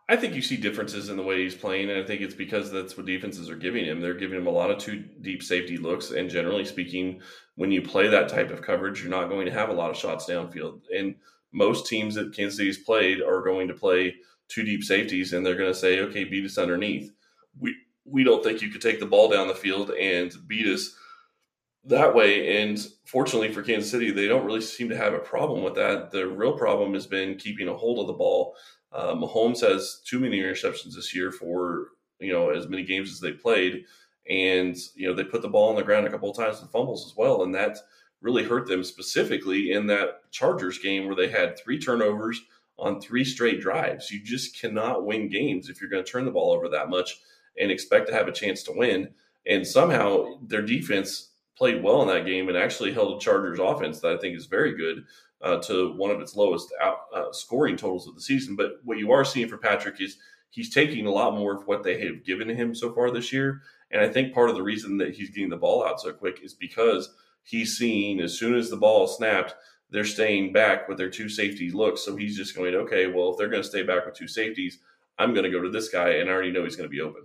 I 0.07 0.15
think 0.17 0.35
you 0.35 0.41
see 0.43 0.57
differences 0.57 1.09
in 1.09 1.17
the 1.17 1.23
way 1.23 1.41
he's 1.41 1.55
playing, 1.55 1.89
and 1.89 1.99
I 1.99 2.03
think 2.03 2.21
it's 2.21 2.35
because 2.35 2.71
that's 2.71 2.95
what 2.95 3.07
defenses 3.07 3.49
are 3.49 3.55
giving 3.55 3.85
him. 3.85 4.01
They're 4.01 4.13
giving 4.13 4.37
him 4.37 4.45
a 4.45 4.51
lot 4.51 4.69
of 4.69 4.77
two 4.77 5.03
deep 5.21 5.41
safety 5.41 5.77
looks, 5.77 6.11
and 6.11 6.29
generally 6.29 6.63
speaking, 6.63 7.21
when 7.55 7.71
you 7.71 7.81
play 7.81 8.07
that 8.07 8.29
type 8.29 8.51
of 8.51 8.61
coverage, 8.61 9.01
you're 9.01 9.09
not 9.09 9.29
going 9.29 9.47
to 9.47 9.51
have 9.51 9.69
a 9.69 9.73
lot 9.73 9.89
of 9.89 9.97
shots 9.97 10.29
downfield. 10.29 10.81
And 10.95 11.15
most 11.51 11.87
teams 11.87 12.13
that 12.15 12.35
Kansas 12.35 12.57
City's 12.57 12.83
played 12.83 13.19
are 13.21 13.41
going 13.41 13.67
to 13.67 13.73
play 13.73 14.13
two 14.47 14.63
deep 14.63 14.83
safeties, 14.83 15.33
and 15.33 15.43
they're 15.43 15.55
going 15.55 15.73
to 15.73 15.79
say, 15.79 16.01
"Okay, 16.01 16.23
beat 16.23 16.45
us 16.45 16.59
underneath." 16.59 17.11
We 17.59 17.75
we 18.03 18.23
don't 18.23 18.43
think 18.43 18.61
you 18.61 18.69
could 18.69 18.81
take 18.81 18.99
the 18.99 19.07
ball 19.07 19.29
down 19.29 19.47
the 19.47 19.55
field 19.55 19.89
and 19.89 20.31
beat 20.45 20.67
us 20.67 20.95
that 21.85 22.13
way. 22.13 22.61
And 22.61 22.79
fortunately 23.05 23.51
for 23.51 23.61
Kansas 23.61 23.91
City, 23.91 24.11
they 24.11 24.27
don't 24.27 24.45
really 24.45 24.61
seem 24.61 24.89
to 24.89 24.97
have 24.97 25.13
a 25.13 25.19
problem 25.19 25.63
with 25.63 25.75
that. 25.75 26.11
The 26.11 26.27
real 26.27 26.57
problem 26.57 26.93
has 26.93 27.07
been 27.07 27.37
keeping 27.37 27.67
a 27.67 27.75
hold 27.75 27.99
of 27.99 28.07
the 28.07 28.13
ball. 28.13 28.55
Uh, 28.91 29.13
Mahomes 29.13 29.61
has 29.61 30.01
too 30.05 30.19
many 30.19 30.39
interceptions 30.39 30.95
this 30.95 31.13
year 31.13 31.31
for 31.31 31.89
you 32.19 32.31
know 32.31 32.49
as 32.49 32.67
many 32.69 32.83
games 32.83 33.11
as 33.11 33.19
they 33.19 33.33
played, 33.33 33.83
and 34.29 34.77
you 34.95 35.07
know 35.07 35.13
they 35.13 35.23
put 35.23 35.41
the 35.41 35.49
ball 35.49 35.69
on 35.69 35.75
the 35.75 35.83
ground 35.83 36.07
a 36.07 36.09
couple 36.09 36.29
of 36.29 36.37
times 36.37 36.61
and 36.61 36.71
fumbles 36.71 37.05
as 37.05 37.17
well, 37.17 37.43
and 37.43 37.53
that 37.53 37.77
really 38.21 38.43
hurt 38.43 38.67
them 38.67 38.83
specifically 38.83 39.73
in 39.73 39.85
that 39.87 40.31
Chargers 40.31 40.79
game 40.79 41.05
where 41.05 41.15
they 41.15 41.27
had 41.27 41.59
three 41.59 41.77
turnovers 41.77 42.41
on 42.77 42.99
three 42.99 43.23
straight 43.23 43.61
drives. 43.61 44.09
You 44.09 44.23
just 44.23 44.59
cannot 44.59 45.05
win 45.05 45.29
games 45.29 45.69
if 45.69 45.79
you're 45.79 45.89
going 45.89 46.03
to 46.03 46.09
turn 46.09 46.25
the 46.25 46.31
ball 46.31 46.51
over 46.51 46.69
that 46.69 46.89
much 46.89 47.19
and 47.59 47.71
expect 47.71 48.07
to 48.07 48.13
have 48.13 48.27
a 48.27 48.33
chance 48.33 48.63
to 48.63 48.73
win. 48.73 49.09
And 49.45 49.65
somehow 49.65 50.39
their 50.41 50.61
defense 50.61 51.34
played 51.57 51.83
well 51.83 52.01
in 52.01 52.07
that 52.09 52.25
game 52.25 52.49
and 52.49 52.57
actually 52.57 52.93
held 52.93 53.15
a 53.15 53.23
Chargers 53.23 53.59
offense 53.59 53.99
that 54.01 54.11
I 54.11 54.17
think 54.17 54.37
is 54.37 54.45
very 54.45 54.75
good 54.75 55.05
uh, 55.41 55.57
to 55.61 55.93
one 55.93 56.11
of 56.11 56.19
its 56.19 56.35
lowest 56.35 56.73
out, 56.81 56.97
uh, 57.13 57.31
scoring 57.31 57.77
totals 57.77 58.07
of 58.07 58.15
the 58.15 58.21
season. 58.21 58.55
But 58.55 58.79
what 58.83 58.97
you 58.97 59.11
are 59.11 59.25
seeing 59.25 59.47
for 59.47 59.57
Patrick 59.57 60.01
is 60.01 60.17
he's 60.49 60.73
taking 60.73 61.05
a 61.05 61.11
lot 61.11 61.35
more 61.35 61.55
of 61.55 61.67
what 61.67 61.83
they 61.83 61.99
have 62.05 62.25
given 62.25 62.49
him 62.49 62.73
so 62.73 62.93
far 62.93 63.11
this 63.11 63.31
year. 63.31 63.61
And 63.91 64.01
I 64.01 64.09
think 64.09 64.33
part 64.33 64.49
of 64.49 64.55
the 64.55 64.63
reason 64.63 64.97
that 64.97 65.15
he's 65.15 65.29
getting 65.29 65.49
the 65.49 65.57
ball 65.57 65.85
out 65.85 66.01
so 66.01 66.11
quick 66.11 66.39
is 66.43 66.53
because 66.53 67.13
he's 67.43 67.77
seeing 67.77 68.19
as 68.19 68.37
soon 68.37 68.55
as 68.55 68.69
the 68.69 68.77
ball 68.77 69.07
snapped, 69.07 69.55
they're 69.91 70.03
staying 70.03 70.51
back 70.51 70.89
with 70.89 70.97
their 70.97 71.09
two 71.09 71.29
safety 71.29 71.69
looks. 71.71 72.03
So 72.03 72.15
he's 72.15 72.35
just 72.35 72.55
going, 72.55 72.75
okay, 72.75 73.07
well, 73.07 73.31
if 73.31 73.37
they're 73.37 73.49
going 73.49 73.61
to 73.61 73.67
stay 73.67 73.83
back 73.83 74.05
with 74.05 74.15
two 74.15 74.27
safeties, 74.27 74.79
I'm 75.17 75.33
going 75.33 75.45
to 75.45 75.51
go 75.51 75.61
to 75.61 75.69
this 75.69 75.89
guy, 75.89 76.09
and 76.15 76.29
I 76.29 76.33
already 76.33 76.51
know 76.51 76.63
he's 76.63 76.75
going 76.75 76.89
to 76.89 76.93
be 76.93 77.01
open. 77.01 77.21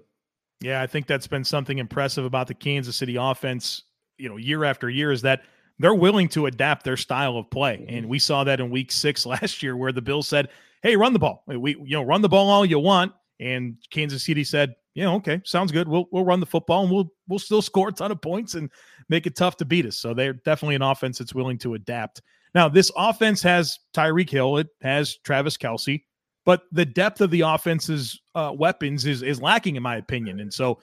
Yeah, 0.61 0.83
I 0.83 0.87
think 0.87 1.07
that's 1.07 1.27
been 1.27 1.43
something 1.43 1.79
impressive 1.79 2.25
about 2.25 2.47
the 2.47 2.55
Kansas 2.55 2.95
City 2.95 3.17
offense 3.17 3.83
you 4.21 4.29
know 4.29 4.37
year 4.37 4.65
after 4.65 4.89
year 4.89 5.13
is 5.13 5.23
that 5.23 5.43
they're 5.79 5.95
willing 5.95 6.29
to 6.29 6.47
adapt 6.47 6.85
their 6.85 6.97
style 6.97 7.37
of 7.37 7.51
play, 7.51 7.87
and 7.89 8.07
we 8.07 8.19
saw 8.19 8.45
that 8.45 8.61
in 8.61 8.71
Week 8.71 8.93
Six 8.93 9.25
last 9.35 9.63
year, 9.63 9.77
where 9.77 9.93
the 9.93 10.03
Bills 10.03 10.29
said, 10.29 10.49
"Hey, 10.83 10.97
run 10.97 11.13
the 11.13 11.19
ball. 11.19 11.43
We 11.47 11.77
you 11.77 11.97
know 11.97 12.03
run 12.03 12.23
the 12.23 12.29
ball 12.29 12.51
all 12.51 12.65
you 12.65 12.79
want," 12.79 13.13
and 13.41 13.77
Kansas 13.91 14.25
City 14.25 14.45
said, 14.45 14.75
"Yeah, 14.95 15.11
okay, 15.15 15.41
sounds 15.45 15.73
good. 15.73 15.89
We'll 15.89 16.07
we'll 16.13 16.25
run 16.25 16.41
the 16.41 16.47
football 16.47 16.83
and 16.83 16.93
we'll 16.93 17.11
we'll 17.29 17.39
still 17.39 17.63
score 17.71 17.89
a 17.89 17.93
ton 17.93 18.13
of 18.13 18.21
points 18.21 18.55
and 18.55 18.71
make 19.09 19.27
it 19.27 19.37
tough 19.37 19.57
to 19.59 19.65
beat 19.65 19.87
us." 19.87 19.97
So 19.97 20.15
they're 20.15 20.35
definitely 20.35 20.77
an 20.77 20.83
offense 20.83 21.19
that's 21.19 21.35
willing 21.35 21.59
to 21.59 21.75
adapt. 21.75 22.23
Now, 22.55 22.69
this 22.69 22.91
offense 22.97 23.43
has 23.43 23.79
Tyreek 23.95 24.29
Hill, 24.29 24.59
it 24.59 24.69
has 24.83 25.17
Travis 25.19 25.57
Kelce, 25.57 26.03
but 26.45 26.63
the 26.73 26.85
depth 26.85 27.21
of 27.21 27.31
the 27.31 27.43
offense's 27.43 28.21
uh, 28.35 28.53
weapons 28.55 29.07
is 29.07 29.23
is 29.23 29.41
lacking, 29.41 29.77
in 29.77 29.83
my 29.83 29.97
opinion. 29.97 30.41
And 30.41 30.53
so 30.53 30.79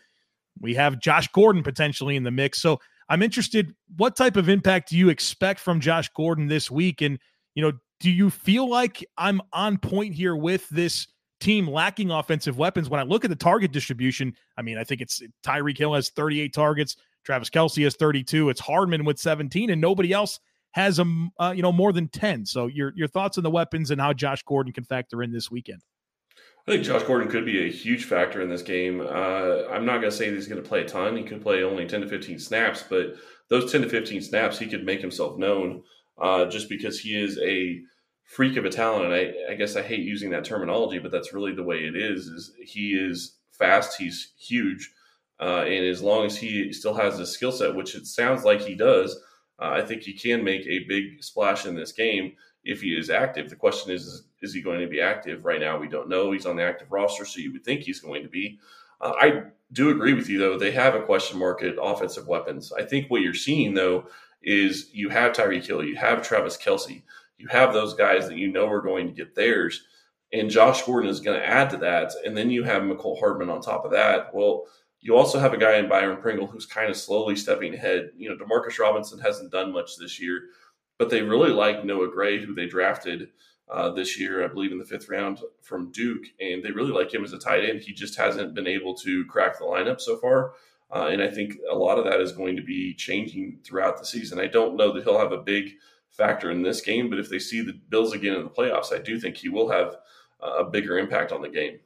we 0.60 0.74
have 0.76 1.00
Josh 1.00 1.28
Gordon 1.30 1.64
potentially 1.64 2.16
in 2.16 2.24
the 2.24 2.32
mix. 2.32 2.62
So 2.62 2.80
I'm 3.10 3.22
interested. 3.22 3.74
What 3.96 4.16
type 4.16 4.36
of 4.36 4.50
impact 4.50 4.90
do 4.90 4.98
you 4.98 5.10
expect 5.10 5.60
from 5.60 5.80
Josh 5.80 6.10
Gordon 6.10 6.48
this 6.48 6.70
week? 6.70 7.02
And, 7.02 7.20
you 7.56 7.62
know, 7.62 7.72
do 8.00 8.12
you 8.12 8.30
feel 8.30 8.70
like 8.70 9.04
I'm 9.18 9.42
on 9.54 9.78
point 9.78 10.14
here 10.14 10.36
with 10.36 10.68
this 10.70 11.08
team 11.40 11.68
lacking 11.68 12.12
offensive 12.12 12.58
weapons? 12.58 12.90
When 12.90 13.00
I 13.00 13.04
look 13.04 13.24
at 13.24 13.30
the 13.30 13.36
target 13.36 13.72
distribution, 13.72 14.36
I 14.58 14.62
mean, 14.62 14.78
I 14.78 14.84
think 14.84 15.02
it's 15.02 15.22
Tyreek 15.46 15.78
Hill 15.78 15.94
has 15.94 16.10
38 16.10 16.54
targets, 16.54 16.98
Travis 17.24 17.50
Kelce 17.50 17.84
has 17.84 17.96
32, 17.96 18.50
it's 18.50 18.60
Hardman 18.62 19.06
with 19.06 19.20
17, 19.20 19.70
and 19.70 19.82
nobody 19.82 20.14
else 20.14 20.40
has 20.72 21.00
a 21.00 21.28
uh, 21.40 21.54
you 21.56 21.64
know 21.64 21.72
more 21.72 21.92
than 21.92 22.08
10. 22.10 22.46
So 22.46 22.68
your 22.68 22.94
your 22.96 23.08
thoughts 23.08 23.38
on 23.38 23.44
the 23.44 23.50
weapons 23.50 23.90
and 23.90 24.00
how 24.00 24.14
Josh 24.14 24.44
Gordon 24.44 24.74
can 24.74 24.84
factor 24.84 25.24
in 25.24 25.32
this 25.32 25.50
weekend? 25.50 25.82
I 26.68 26.72
think 26.72 26.84
Josh 26.84 27.04
Gordon 27.04 27.30
could 27.30 27.46
be 27.46 27.66
a 27.66 27.72
huge 27.72 28.06
factor 28.06 28.42
in 28.42 28.50
this 28.50 28.62
game. 28.62 29.00
Uh, 29.00 29.68
I'm 29.72 29.86
not 29.86 30.02
going 30.02 30.12
to 30.12 30.12
say 30.12 30.30
he's 30.30 30.50
going 30.50 30.62
to 30.62 30.68
play 30.68 30.82
a 30.82 30.86
ton. 30.86 31.16
He 31.16 31.24
could 31.24 31.42
play 31.42 31.64
only 31.64 31.88
10 31.88 32.02
to 32.02 32.08
15 32.10 32.40
snaps, 32.40 32.84
but 32.90 33.16
those 33.48 33.72
10 33.72 33.84
to 33.84 33.90
15 33.90 34.22
snaps, 34.22 34.60
he 34.60 34.68
could 34.68 34.86
make 34.86 35.00
himself 35.00 35.38
known 35.38 35.84
uh, 36.22 36.46
just 36.48 36.68
because 36.68 37.00
he 37.00 37.18
is 37.18 37.40
a 37.40 37.80
freak 38.26 38.58
of 38.58 38.66
a 38.66 38.70
talent. 38.70 39.06
And 39.06 39.14
I, 39.14 39.54
I, 39.54 39.56
guess 39.56 39.78
I 39.78 39.82
hate 39.82 40.02
using 40.02 40.30
that 40.32 40.44
terminology, 40.44 41.00
but 41.00 41.10
that's 41.10 41.34
really 41.34 41.54
the 41.54 41.64
way 41.64 41.78
it 41.78 41.96
is. 41.96 42.26
Is 42.28 42.52
he 42.62 42.92
is 42.96 43.38
fast, 43.52 43.98
he's 43.98 44.34
huge, 44.38 44.92
uh, 45.40 45.62
and 45.62 45.86
as 45.86 46.02
long 46.02 46.26
as 46.26 46.36
he 46.36 46.74
still 46.74 46.96
has 46.96 47.18
the 47.18 47.26
skill 47.26 47.54
set, 47.54 47.76
which 47.76 47.96
it 47.96 48.06
sounds 48.06 48.44
like 48.44 48.60
he 48.60 48.76
does, 48.76 49.18
uh, 49.58 49.70
I 49.70 49.84
think 49.84 50.02
he 50.02 50.14
can 50.14 50.44
make 50.44 50.68
a 50.68 50.86
big 50.90 51.24
splash 51.24 51.66
in 51.66 51.76
this 51.76 51.94
game 51.94 52.34
if 52.66 52.82
he 52.82 52.90
is 52.90 53.10
active. 53.10 53.50
The 53.50 53.56
question 53.56 53.94
is, 53.94 54.06
is 54.06 54.27
he 54.54 54.62
going 54.62 54.82
to 54.82 54.88
be 54.88 55.02
active? 55.02 55.46
Right 55.46 55.60
now, 55.60 55.78
we 55.78 55.88
don't 55.88 56.10
know. 56.10 56.32
He's 56.32 56.46
on 56.46 56.56
the 56.56 56.64
active 56.64 56.92
roster, 56.92 57.26
so 57.26 57.40
you 57.40 57.52
would 57.54 57.64
think 57.64 57.82
he's 57.82 58.00
going 58.00 58.24
to 58.24 58.30
be. 58.30 58.60
Uh, 59.02 59.14
I 59.20 59.44
do 59.74 59.90
agree 59.90 60.14
with 60.14 60.30
you, 60.30 60.40
though. 60.40 60.58
They 60.58 60.72
have 60.72 60.96
a 60.96 61.02
question 61.02 61.40
mark 61.40 61.62
at 61.64 61.76
offensive 61.82 62.28
weapons. 62.28 62.72
I 62.72 62.84
think 62.84 63.10
what 63.10 63.22
you're 63.22 63.34
seeing, 63.34 63.74
though, 63.74 64.08
is 64.42 64.90
you 64.94 65.10
have 65.10 65.34
Tyreek 65.34 65.66
Hill, 65.66 65.84
you 65.84 65.96
have 65.96 66.22
Travis 66.22 66.58
Kelce, 66.58 67.04
you 67.38 67.48
have 67.48 67.74
those 67.74 67.94
guys 67.94 68.28
that 68.28 68.38
you 68.38 68.52
know 68.52 68.68
are 68.68 68.82
going 68.82 69.08
to 69.08 69.14
get 69.14 69.36
theirs. 69.36 69.86
and 70.34 70.50
Josh 70.50 70.84
Gordon 70.84 71.10
is 71.10 71.20
going 71.20 71.40
to 71.40 71.46
add 71.46 71.70
to 71.70 71.78
that, 71.78 72.12
and 72.26 72.36
then 72.36 72.50
you 72.50 72.64
have 72.64 72.84
Mecole 72.84 73.20
Hardman 73.20 73.50
on 73.50 73.62
top 73.62 73.86
of 73.86 73.92
that. 73.92 74.34
Well, 74.34 74.66
you 75.00 75.16
also 75.16 75.40
have 75.40 75.54
a 75.54 75.58
guy 75.58 75.78
in 75.78 75.88
Byron 75.88 76.22
Pringle 76.22 76.48
who's 76.48 76.66
kind 76.66 76.90
of 76.90 76.98
slowly 76.98 77.36
stepping 77.36 77.74
ahead. 77.74 78.12
You 78.18 78.30
know, 78.30 78.36
Demarcus 78.36 78.80
Robinson 78.80 79.20
hasn't 79.20 79.52
done 79.52 79.72
much 79.72 79.96
this 79.98 80.20
year, 80.20 80.42
but 80.98 81.10
they 81.10 81.22
really 81.22 81.52
like 81.52 81.86
Noah 81.86 82.12
Gray, 82.12 82.44
who 82.44 82.54
they 82.54 82.66
drafted 82.66 83.30
uh, 83.70 83.90
this 83.92 84.20
year, 84.20 84.44
I 84.44 84.48
believe, 84.48 84.72
in 84.72 84.78
the 84.78 84.86
fifth 84.86 85.10
round 85.10 85.40
from 85.62 85.92
Duke, 85.92 86.24
and 86.40 86.64
they 86.64 86.72
really 86.72 86.92
like 86.92 87.14
him 87.14 87.24
as 87.24 87.34
a 87.34 87.40
tight 87.40 87.66
end. 87.66 87.82
He 87.82 87.94
just 87.94 88.18
hasn't 88.18 88.54
been 88.54 88.68
able 88.68 88.96
to 88.96 89.26
crack 89.26 89.58
the 89.58 89.66
lineup 89.66 90.00
so 90.00 90.18
far. 90.18 90.54
Uh, 90.90 91.08
and 91.08 91.22
I 91.22 91.30
think 91.30 91.58
a 91.70 91.76
lot 91.76 91.98
of 91.98 92.06
that 92.06 92.22
is 92.22 92.32
going 92.32 92.56
to 92.56 92.62
be 92.62 92.94
changing 92.94 93.60
throughout 93.66 93.98
the 93.98 94.06
season. 94.06 94.40
I 94.40 94.48
don't 94.48 94.78
know 94.78 94.94
that 94.94 95.04
he'll 95.04 95.20
have 95.20 95.34
a 95.34 95.42
big 95.42 95.72
factor 96.12 96.50
in 96.50 96.62
this 96.62 96.80
game, 96.80 97.10
but 97.10 97.20
if 97.20 97.30
they 97.30 97.40
see 97.40 97.62
the 97.62 97.74
Bills 97.74 98.14
again 98.14 98.36
in 98.36 98.44
the 98.44 98.50
playoffs, 98.50 98.94
I 98.94 99.00
do 99.00 99.20
think 99.20 99.36
he 99.36 99.50
will 99.50 99.70
have 99.70 99.98
a 100.40 100.64
bigger 100.64 100.98
impact 100.98 101.32
on 101.32 101.42
the 101.42 101.50
game. 101.50 101.80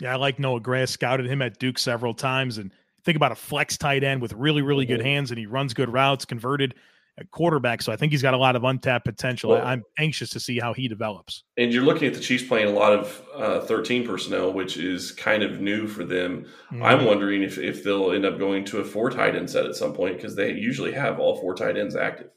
Yeah, 0.00 0.12
I 0.12 0.16
like 0.16 0.38
Noah 0.38 0.60
Gray. 0.60 0.82
I 0.82 0.84
scouted 0.84 1.26
him 1.26 1.40
at 1.40 1.58
Duke 1.58 1.78
several 1.78 2.12
times, 2.12 2.58
and 2.58 2.72
think 3.04 3.16
about 3.16 3.32
a 3.32 3.36
flex 3.36 3.78
tight 3.78 4.04
end 4.04 4.20
with 4.20 4.34
really, 4.34 4.60
really 4.60 4.84
good 4.84 5.00
hands, 5.00 5.30
and 5.30 5.38
he 5.38 5.46
runs 5.46 5.72
good 5.72 5.90
routes, 5.90 6.26
converted 6.26 6.74
at 7.18 7.30
quarterback. 7.30 7.82
So 7.82 7.92
I 7.92 7.96
think 7.96 8.12
he's 8.12 8.22
got 8.22 8.34
a 8.34 8.38
lot 8.38 8.56
of 8.56 8.64
untapped 8.64 9.04
potential. 9.04 9.50
Well, 9.50 9.64
I'm 9.64 9.82
anxious 9.98 10.28
to 10.30 10.40
see 10.40 10.58
how 10.58 10.74
he 10.74 10.86
develops. 10.86 11.44
And 11.56 11.72
you're 11.72 11.84
looking 11.84 12.08
at 12.08 12.14
the 12.14 12.20
Chiefs 12.20 12.44
playing 12.44 12.68
a 12.68 12.78
lot 12.78 12.92
of 12.92 13.22
uh, 13.34 13.60
13 13.60 14.06
personnel, 14.06 14.52
which 14.52 14.76
is 14.76 15.12
kind 15.12 15.42
of 15.42 15.60
new 15.60 15.86
for 15.86 16.04
them. 16.04 16.46
Mm-hmm. 16.70 16.82
I'm 16.82 17.04
wondering 17.04 17.42
if, 17.42 17.58
if 17.58 17.82
they'll 17.82 18.12
end 18.12 18.26
up 18.26 18.38
going 18.38 18.64
to 18.66 18.78
a 18.78 18.84
four 18.84 19.10
tight 19.10 19.34
end 19.34 19.48
set 19.48 19.64
at 19.66 19.76
some 19.76 19.94
point 19.94 20.16
because 20.16 20.34
they 20.36 20.52
usually 20.52 20.92
have 20.92 21.18
all 21.18 21.40
four 21.40 21.54
tight 21.54 21.78
ends 21.78 21.96
active. 21.96 22.30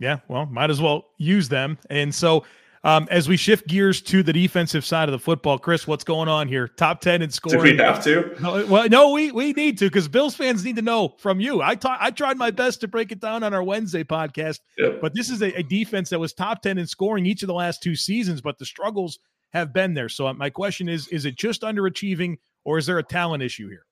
Yeah, 0.00 0.18
well, 0.28 0.46
might 0.46 0.70
as 0.70 0.80
well 0.80 1.06
use 1.18 1.48
them. 1.48 1.78
And 1.90 2.14
so 2.14 2.44
um, 2.84 3.08
as 3.10 3.28
we 3.28 3.36
shift 3.36 3.66
gears 3.66 4.00
to 4.02 4.22
the 4.22 4.32
defensive 4.32 4.84
side 4.84 5.08
of 5.08 5.12
the 5.12 5.18
football, 5.18 5.58
Chris, 5.58 5.86
what's 5.86 6.04
going 6.04 6.28
on 6.28 6.48
here? 6.48 6.68
Top 6.68 7.00
ten 7.00 7.22
in 7.22 7.30
scoring. 7.30 7.58
Do 7.58 7.64
we 7.64 7.76
have 7.78 8.02
to? 8.04 8.36
No, 8.40 8.66
well, 8.66 8.88
no, 8.88 9.10
we 9.10 9.32
we 9.32 9.52
need 9.52 9.78
to 9.78 9.86
because 9.86 10.08
Bills 10.08 10.34
fans 10.34 10.64
need 10.64 10.76
to 10.76 10.82
know 10.82 11.14
from 11.18 11.40
you. 11.40 11.60
I 11.62 11.74
ta- 11.74 11.98
I 12.00 12.10
tried 12.10 12.36
my 12.36 12.50
best 12.50 12.80
to 12.82 12.88
break 12.88 13.12
it 13.12 13.20
down 13.20 13.42
on 13.42 13.52
our 13.52 13.62
Wednesday 13.62 14.04
podcast, 14.04 14.60
yep. 14.78 15.00
but 15.00 15.14
this 15.14 15.30
is 15.30 15.42
a, 15.42 15.52
a, 15.58 15.62
defense 15.62 16.10
that 16.10 16.18
was 16.18 16.32
top 16.32 16.62
ten 16.62 16.78
in 16.78 16.86
scoring 16.86 17.26
each 17.26 17.42
of 17.42 17.48
the 17.48 17.54
last 17.54 17.82
two 17.82 17.96
seasons, 17.96 18.40
but 18.40 18.58
the 18.58 18.66
struggles 18.66 19.18
have 19.52 19.72
been 19.72 19.94
there. 19.94 20.08
So 20.08 20.26
uh, 20.26 20.34
my 20.34 20.50
question 20.50 20.88
is: 20.88 21.08
Is 21.08 21.24
it 21.24 21.36
just 21.36 21.62
underachieving, 21.62 22.36
or 22.64 22.78
is 22.78 22.86
there 22.86 22.98
a 22.98 23.02
talent 23.02 23.42
issue 23.42 23.68
here? 23.68 23.84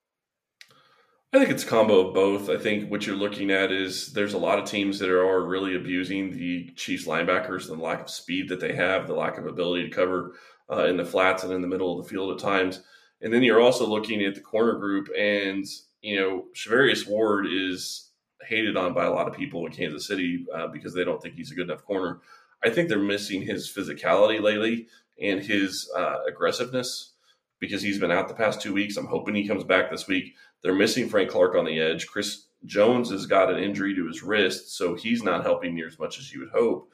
I 1.33 1.39
think 1.39 1.49
it's 1.49 1.63
a 1.63 1.67
combo 1.67 2.07
of 2.07 2.13
both. 2.13 2.49
I 2.49 2.57
think 2.57 2.89
what 2.89 3.05
you're 3.05 3.15
looking 3.15 3.51
at 3.51 3.69
is 3.69 4.13
there's 4.13 4.33
a 4.33 4.37
lot 4.37 4.59
of 4.59 4.65
teams 4.65 4.97
that 4.99 5.09
are 5.09 5.45
really 5.45 5.75
abusing 5.75 6.31
the 6.31 6.69
Chiefs 6.77 7.05
linebackers 7.05 7.69
and 7.69 7.79
the 7.79 7.83
lack 7.83 7.99
of 7.99 8.09
speed 8.09 8.47
that 8.47 8.61
they 8.61 8.73
have, 8.73 9.07
the 9.07 9.13
lack 9.13 9.37
of 9.37 9.45
ability 9.45 9.89
to 9.89 9.95
cover 9.95 10.35
uh, 10.71 10.85
in 10.85 10.95
the 10.95 11.03
flats 11.03 11.43
and 11.43 11.51
in 11.51 11.61
the 11.61 11.67
middle 11.67 11.99
of 11.99 12.05
the 12.05 12.09
field 12.09 12.31
at 12.31 12.39
times. 12.39 12.81
And 13.21 13.33
then 13.33 13.43
you're 13.43 13.59
also 13.59 13.85
looking 13.85 14.23
at 14.23 14.35
the 14.35 14.41
corner 14.41 14.75
group, 14.75 15.09
and 15.17 15.65
you 16.01 16.15
know 16.15 16.45
Charvarius 16.55 17.05
Ward 17.05 17.47
is 17.51 18.11
hated 18.47 18.77
on 18.77 18.93
by 18.93 19.05
a 19.05 19.11
lot 19.11 19.27
of 19.27 19.35
people 19.35 19.65
in 19.65 19.73
Kansas 19.73 20.07
City 20.07 20.45
uh, 20.55 20.67
because 20.67 20.93
they 20.93 21.03
don't 21.03 21.21
think 21.21 21.35
he's 21.35 21.51
a 21.51 21.55
good 21.55 21.69
enough 21.69 21.83
corner. 21.83 22.21
I 22.63 22.69
think 22.69 22.87
they're 22.87 22.99
missing 22.99 23.41
his 23.41 23.69
physicality 23.69 24.41
lately 24.41 24.87
and 25.21 25.41
his 25.41 25.91
uh, 25.95 26.19
aggressiveness 26.25 27.11
because 27.59 27.81
he's 27.81 27.99
been 27.99 28.11
out 28.11 28.27
the 28.27 28.33
past 28.33 28.61
two 28.61 28.73
weeks. 28.73 28.97
I'm 28.97 29.07
hoping 29.07 29.35
he 29.35 29.47
comes 29.47 29.63
back 29.63 29.89
this 29.89 30.07
week. 30.07 30.35
They're 30.63 30.73
missing 30.73 31.07
Frank 31.07 31.29
Clark 31.29 31.55
on 31.55 31.65
the 31.65 31.79
edge. 31.79 32.07
Chris 32.07 32.47
Jones 32.65 33.11
has 33.11 33.25
got 33.25 33.51
an 33.51 33.59
injury 33.59 33.95
to 33.95 34.07
his 34.07 34.23
wrist, 34.23 34.75
so 34.75 34.95
he's 34.95 35.23
not 35.23 35.43
helping 35.43 35.75
near 35.75 35.87
as 35.87 35.99
much 35.99 36.19
as 36.19 36.33
you 36.33 36.41
would 36.41 36.49
hope. 36.49 36.89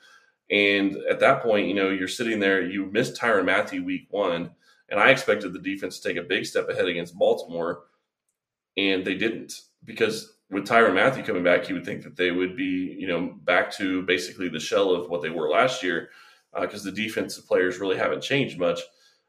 And 0.51 0.97
at 1.09 1.19
that 1.21 1.41
point, 1.41 1.67
you 1.67 1.73
know, 1.73 1.89
you're 1.89 2.07
sitting 2.07 2.39
there, 2.39 2.61
you 2.61 2.85
missed 2.85 3.19
Tyrann 3.19 3.45
Mathieu 3.45 3.83
week 3.83 4.07
one, 4.09 4.51
and 4.89 4.99
I 4.99 5.09
expected 5.09 5.53
the 5.53 5.59
defense 5.59 5.99
to 5.99 6.07
take 6.07 6.17
a 6.17 6.27
big 6.27 6.45
step 6.45 6.69
ahead 6.69 6.87
against 6.87 7.17
Baltimore, 7.17 7.83
and 8.77 9.05
they 9.05 9.15
didn't. 9.15 9.53
Because 9.85 10.35
with 10.49 10.67
Tyrann 10.67 10.93
Mathieu 10.93 11.23
coming 11.23 11.43
back, 11.43 11.69
you 11.69 11.75
would 11.75 11.85
think 11.85 12.03
that 12.03 12.17
they 12.17 12.31
would 12.31 12.55
be, 12.55 12.95
you 12.99 13.07
know, 13.07 13.33
back 13.43 13.75
to 13.77 14.03
basically 14.03 14.49
the 14.49 14.59
shell 14.59 14.91
of 14.91 15.09
what 15.09 15.21
they 15.21 15.29
were 15.29 15.49
last 15.49 15.81
year, 15.81 16.09
because 16.59 16.85
uh, 16.85 16.91
the 16.91 16.95
defensive 16.95 17.47
players 17.47 17.79
really 17.79 17.97
haven't 17.97 18.21
changed 18.21 18.59
much. 18.59 18.81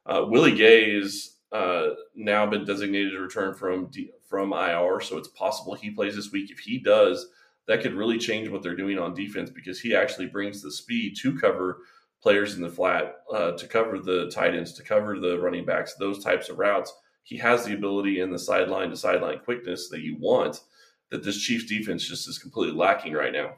Uh, 0.04 0.24
Willie 0.26 0.54
Gay 0.54 0.90
is 0.90 1.38
uh, 1.52 1.90
now 2.14 2.44
been 2.44 2.64
designated 2.64 3.12
to 3.12 3.20
return 3.20 3.54
from 3.54 3.86
D- 3.86 4.10
from 4.34 4.52
IR, 4.52 5.00
so 5.00 5.16
it's 5.16 5.28
possible 5.28 5.74
he 5.74 5.90
plays 5.90 6.16
this 6.16 6.32
week. 6.32 6.50
If 6.50 6.58
he 6.58 6.78
does, 6.78 7.28
that 7.68 7.82
could 7.82 7.94
really 7.94 8.18
change 8.18 8.48
what 8.48 8.64
they're 8.64 8.74
doing 8.74 8.98
on 8.98 9.14
defense 9.14 9.48
because 9.48 9.78
he 9.78 9.94
actually 9.94 10.26
brings 10.26 10.60
the 10.60 10.72
speed 10.72 11.16
to 11.20 11.38
cover 11.38 11.78
players 12.20 12.56
in 12.56 12.62
the 12.62 12.68
flat, 12.68 13.18
uh, 13.32 13.52
to 13.52 13.68
cover 13.68 14.00
the 14.00 14.28
tight 14.30 14.56
ends, 14.56 14.72
to 14.72 14.82
cover 14.82 15.20
the 15.20 15.38
running 15.38 15.64
backs, 15.64 15.94
those 15.94 16.24
types 16.24 16.48
of 16.48 16.58
routes. 16.58 16.92
He 17.22 17.36
has 17.36 17.64
the 17.64 17.74
ability 17.74 18.18
in 18.18 18.32
the 18.32 18.38
sideline 18.38 18.90
to 18.90 18.96
sideline 18.96 19.38
quickness 19.38 19.88
that 19.90 20.00
you 20.00 20.16
want. 20.18 20.62
That 21.10 21.22
this 21.22 21.40
Chiefs 21.40 21.66
defense 21.66 22.08
just 22.08 22.28
is 22.28 22.40
completely 22.40 22.76
lacking 22.76 23.12
right 23.12 23.32
now. 23.32 23.52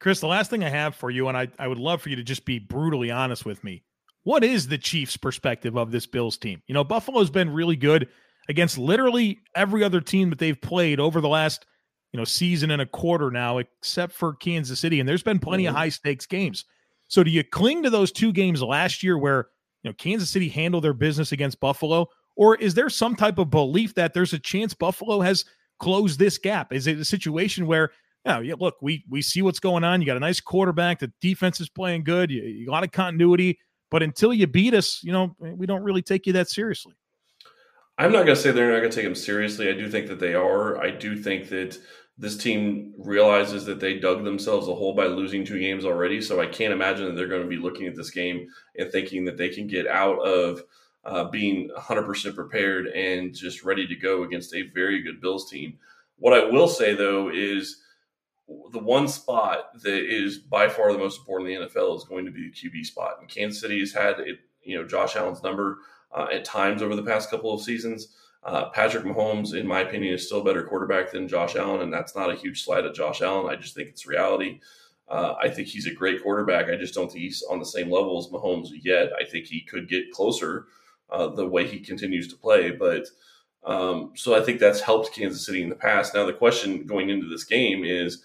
Chris, 0.00 0.18
the 0.18 0.26
last 0.26 0.50
thing 0.50 0.64
I 0.64 0.70
have 0.70 0.96
for 0.96 1.08
you, 1.08 1.28
and 1.28 1.36
I, 1.36 1.46
I 1.56 1.68
would 1.68 1.78
love 1.78 2.02
for 2.02 2.08
you 2.08 2.16
to 2.16 2.24
just 2.24 2.44
be 2.44 2.58
brutally 2.58 3.12
honest 3.12 3.44
with 3.44 3.62
me. 3.62 3.84
What 4.24 4.42
is 4.42 4.66
the 4.66 4.78
Chiefs' 4.78 5.16
perspective 5.16 5.76
of 5.76 5.92
this 5.92 6.06
Bills 6.06 6.36
team? 6.36 6.62
You 6.66 6.74
know, 6.74 6.82
Buffalo's 6.82 7.30
been 7.30 7.50
really 7.50 7.76
good 7.76 8.08
against 8.48 8.78
literally 8.78 9.40
every 9.54 9.84
other 9.84 10.00
team 10.00 10.30
that 10.30 10.38
they've 10.38 10.60
played 10.60 11.00
over 11.00 11.20
the 11.20 11.28
last, 11.28 11.66
you 12.12 12.18
know, 12.18 12.24
season 12.24 12.70
and 12.70 12.82
a 12.82 12.86
quarter 12.86 13.30
now, 13.30 13.58
except 13.58 14.12
for 14.12 14.34
Kansas 14.34 14.80
City. 14.80 15.00
And 15.00 15.08
there's 15.08 15.22
been 15.22 15.38
plenty 15.38 15.64
mm-hmm. 15.64 15.74
of 15.74 15.78
high 15.78 15.88
stakes 15.88 16.26
games. 16.26 16.64
So 17.08 17.22
do 17.22 17.30
you 17.30 17.44
cling 17.44 17.82
to 17.82 17.90
those 17.90 18.12
two 18.12 18.32
games 18.32 18.62
last 18.62 19.02
year 19.02 19.18
where, 19.18 19.48
you 19.82 19.90
know, 19.90 19.94
Kansas 19.98 20.30
City 20.30 20.48
handled 20.48 20.84
their 20.84 20.94
business 20.94 21.32
against 21.32 21.60
Buffalo? 21.60 22.08
Or 22.36 22.56
is 22.56 22.74
there 22.74 22.88
some 22.88 23.14
type 23.14 23.38
of 23.38 23.50
belief 23.50 23.94
that 23.94 24.14
there's 24.14 24.32
a 24.32 24.38
chance 24.38 24.72
Buffalo 24.72 25.20
has 25.20 25.44
closed 25.78 26.18
this 26.18 26.38
gap? 26.38 26.72
Is 26.72 26.86
it 26.86 26.98
a 26.98 27.04
situation 27.04 27.66
where, 27.66 27.90
you 28.24 28.32
know, 28.32 28.40
yeah, 28.40 28.54
look, 28.58 28.76
we 28.80 29.04
we 29.10 29.20
see 29.20 29.42
what's 29.42 29.58
going 29.58 29.84
on. 29.84 30.00
You 30.00 30.06
got 30.06 30.16
a 30.16 30.20
nice 30.20 30.40
quarterback. 30.40 31.00
The 31.00 31.12
defense 31.20 31.60
is 31.60 31.68
playing 31.68 32.04
good. 32.04 32.30
You, 32.30 32.42
you, 32.42 32.70
a 32.70 32.72
lot 32.72 32.84
of 32.84 32.92
continuity. 32.92 33.58
But 33.90 34.02
until 34.02 34.32
you 34.32 34.46
beat 34.46 34.72
us, 34.72 35.02
you 35.02 35.12
know, 35.12 35.36
we 35.38 35.66
don't 35.66 35.82
really 35.82 36.00
take 36.00 36.26
you 36.26 36.32
that 36.34 36.48
seriously. 36.48 36.94
I'm 37.98 38.12
not 38.12 38.24
going 38.24 38.36
to 38.36 38.36
say 38.36 38.50
they're 38.50 38.72
not 38.72 38.78
going 38.78 38.90
to 38.90 38.96
take 38.96 39.04
them 39.04 39.14
seriously. 39.14 39.68
I 39.68 39.74
do 39.74 39.88
think 39.88 40.08
that 40.08 40.20
they 40.20 40.34
are. 40.34 40.80
I 40.80 40.90
do 40.90 41.16
think 41.16 41.48
that 41.50 41.78
this 42.18 42.36
team 42.36 42.94
realizes 42.98 43.64
that 43.66 43.80
they 43.80 43.98
dug 43.98 44.24
themselves 44.24 44.68
a 44.68 44.74
hole 44.74 44.94
by 44.94 45.06
losing 45.06 45.44
two 45.44 45.58
games 45.58 45.84
already. 45.84 46.20
So 46.20 46.40
I 46.40 46.46
can't 46.46 46.72
imagine 46.72 47.06
that 47.06 47.16
they're 47.16 47.28
going 47.28 47.42
to 47.42 47.48
be 47.48 47.56
looking 47.56 47.86
at 47.86 47.96
this 47.96 48.10
game 48.10 48.48
and 48.76 48.90
thinking 48.90 49.24
that 49.26 49.36
they 49.36 49.48
can 49.48 49.66
get 49.66 49.86
out 49.86 50.18
of 50.20 50.62
uh, 51.04 51.24
being 51.24 51.70
100% 51.76 52.34
prepared 52.34 52.86
and 52.86 53.34
just 53.34 53.64
ready 53.64 53.86
to 53.86 53.96
go 53.96 54.22
against 54.22 54.54
a 54.54 54.70
very 54.74 55.02
good 55.02 55.20
Bills 55.20 55.50
team. 55.50 55.78
What 56.16 56.32
I 56.32 56.44
will 56.44 56.68
say, 56.68 56.94
though, 56.94 57.30
is 57.32 57.82
the 58.70 58.78
one 58.78 59.08
spot 59.08 59.70
that 59.82 60.04
is 60.04 60.38
by 60.38 60.68
far 60.68 60.92
the 60.92 60.98
most 60.98 61.18
important 61.18 61.50
in 61.50 61.60
the 61.60 61.66
NFL 61.66 61.96
is 61.96 62.04
going 62.04 62.24
to 62.26 62.30
be 62.30 62.50
the 62.50 62.68
QB 62.68 62.86
spot. 62.86 63.16
And 63.20 63.28
Kansas 63.28 63.60
City 63.60 63.80
has 63.80 63.92
had 63.92 64.20
it, 64.20 64.38
you 64.64 64.78
know 64.78 64.86
Josh 64.86 65.16
Allen's 65.16 65.42
number 65.42 65.78
uh, 66.14 66.28
at 66.32 66.44
times 66.44 66.82
over 66.82 66.96
the 66.96 67.02
past 67.02 67.30
couple 67.30 67.52
of 67.52 67.62
seasons. 67.62 68.08
Uh, 68.44 68.70
Patrick 68.70 69.04
Mahomes, 69.04 69.54
in 69.54 69.66
my 69.66 69.80
opinion, 69.80 70.14
is 70.14 70.26
still 70.26 70.40
a 70.40 70.44
better 70.44 70.64
quarterback 70.64 71.12
than 71.12 71.28
Josh 71.28 71.54
Allen, 71.54 71.80
and 71.80 71.92
that's 71.92 72.16
not 72.16 72.30
a 72.30 72.34
huge 72.34 72.64
slight 72.64 72.84
at 72.84 72.94
Josh 72.94 73.22
Allen. 73.22 73.48
I 73.48 73.56
just 73.56 73.74
think 73.74 73.88
it's 73.88 74.06
reality. 74.06 74.60
Uh, 75.08 75.34
I 75.40 75.48
think 75.48 75.68
he's 75.68 75.86
a 75.86 75.94
great 75.94 76.22
quarterback. 76.22 76.68
I 76.68 76.76
just 76.76 76.94
don't 76.94 77.10
think 77.10 77.22
he's 77.22 77.42
on 77.48 77.58
the 77.58 77.66
same 77.66 77.90
level 77.90 78.18
as 78.18 78.32
Mahomes 78.32 78.70
yet. 78.82 79.10
I 79.18 79.24
think 79.24 79.46
he 79.46 79.60
could 79.60 79.88
get 79.88 80.10
closer 80.10 80.66
uh, 81.10 81.28
the 81.28 81.46
way 81.46 81.66
he 81.66 81.80
continues 81.80 82.28
to 82.28 82.36
play, 82.36 82.70
but. 82.70 83.06
Um, 83.64 84.10
so 84.16 84.34
I 84.34 84.40
think 84.42 84.58
that's 84.58 84.80
helped 84.80 85.14
Kansas 85.14 85.46
City 85.46 85.62
in 85.62 85.68
the 85.68 85.76
past. 85.76 86.14
Now 86.14 86.26
the 86.26 86.32
question 86.32 86.84
going 86.84 87.10
into 87.10 87.28
this 87.28 87.44
game 87.44 87.84
is 87.84 88.20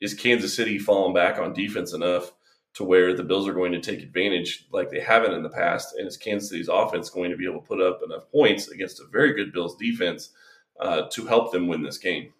is 0.00 0.14
Kansas 0.14 0.54
City 0.54 0.78
falling 0.78 1.12
back 1.12 1.40
on 1.40 1.52
defense 1.52 1.92
enough 1.92 2.32
to 2.76 2.84
where 2.84 3.14
the 3.14 3.24
Bills 3.24 3.48
are 3.48 3.54
going 3.54 3.72
to 3.72 3.80
take 3.80 4.02
advantage 4.02 4.66
like 4.70 4.90
they 4.90 5.00
haven't 5.00 5.32
in 5.32 5.42
the 5.42 5.48
past? 5.48 5.96
And 5.96 6.06
is 6.06 6.16
Kansas 6.16 6.50
City's 6.50 6.68
offense 6.68 7.08
going 7.08 7.30
to 7.30 7.36
be 7.36 7.46
able 7.46 7.60
to 7.60 7.66
put 7.66 7.80
up 7.80 8.00
enough 8.04 8.30
points 8.30 8.68
against 8.68 9.00
a 9.00 9.04
very 9.10 9.32
good 9.32 9.52
Bills 9.52 9.76
defense 9.76 10.30
uh, 10.78 11.02
to 11.12 11.26
help 11.26 11.52
them 11.52 11.68
win 11.68 11.82
this 11.82 11.96
game? 11.96 12.34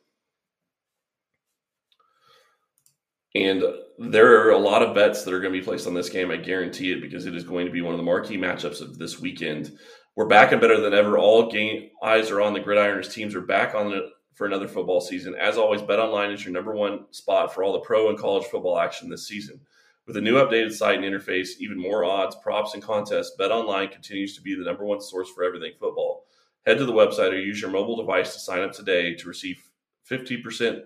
And 3.34 3.62
there 3.98 4.46
are 4.46 4.50
a 4.50 4.58
lot 4.58 4.82
of 4.82 4.94
bets 4.94 5.24
that 5.24 5.32
are 5.32 5.40
going 5.40 5.52
to 5.52 5.58
be 5.58 5.64
placed 5.64 5.86
on 5.86 5.94
this 5.94 6.10
game. 6.10 6.30
I 6.30 6.36
guarantee 6.36 6.92
it 6.92 7.00
because 7.00 7.24
it 7.24 7.34
is 7.34 7.44
going 7.44 7.64
to 7.66 7.72
be 7.72 7.80
one 7.80 7.94
of 7.94 7.98
the 7.98 8.04
marquee 8.04 8.38
matchups 8.38 8.82
of 8.82 8.98
this 8.98 9.18
weekend. 9.18 9.78
We're 10.16 10.26
back 10.26 10.52
and 10.52 10.60
better 10.60 10.80
than 10.80 10.94
ever. 10.94 11.18
All 11.18 11.50
game 11.50 11.90
eyes 12.02 12.30
are 12.30 12.42
on 12.42 12.52
the 12.52 12.60
gridironers. 12.60 13.12
Teams 13.12 13.34
are 13.34 13.42
back 13.42 13.74
on 13.74 14.10
for 14.34 14.46
another 14.46 14.68
football 14.68 15.00
season. 15.00 15.34
As 15.34 15.56
always, 15.56 15.80
Bet 15.80 15.98
Online 15.98 16.30
is 16.30 16.44
your 16.44 16.52
number 16.52 16.74
one 16.74 17.06
spot 17.10 17.54
for 17.54 17.64
all 17.64 17.72
the 17.72 17.80
pro 17.80 18.10
and 18.10 18.18
college 18.18 18.44
football 18.44 18.78
action 18.78 19.08
this 19.08 19.26
season. 19.26 19.60
With 20.06 20.16
a 20.16 20.20
new 20.20 20.34
updated 20.34 20.72
site 20.72 21.02
and 21.02 21.04
interface, 21.04 21.58
even 21.58 21.76
more 21.76 22.04
odds, 22.04 22.36
props, 22.36 22.74
and 22.74 22.82
contests, 22.82 23.34
Bet 23.36 23.50
Online 23.50 23.88
continues 23.88 24.36
to 24.36 24.40
be 24.40 24.54
the 24.54 24.62
number 24.62 24.84
one 24.84 25.00
source 25.00 25.28
for 25.30 25.42
everything 25.42 25.72
football. 25.80 26.26
Head 26.64 26.78
to 26.78 26.84
the 26.84 26.92
website 26.92 27.32
or 27.32 27.38
use 27.38 27.60
your 27.60 27.72
mobile 27.72 27.96
device 27.96 28.32
to 28.32 28.38
sign 28.38 28.62
up 28.62 28.70
today 28.70 29.14
to 29.16 29.26
receive 29.26 29.68
50% 30.08 30.84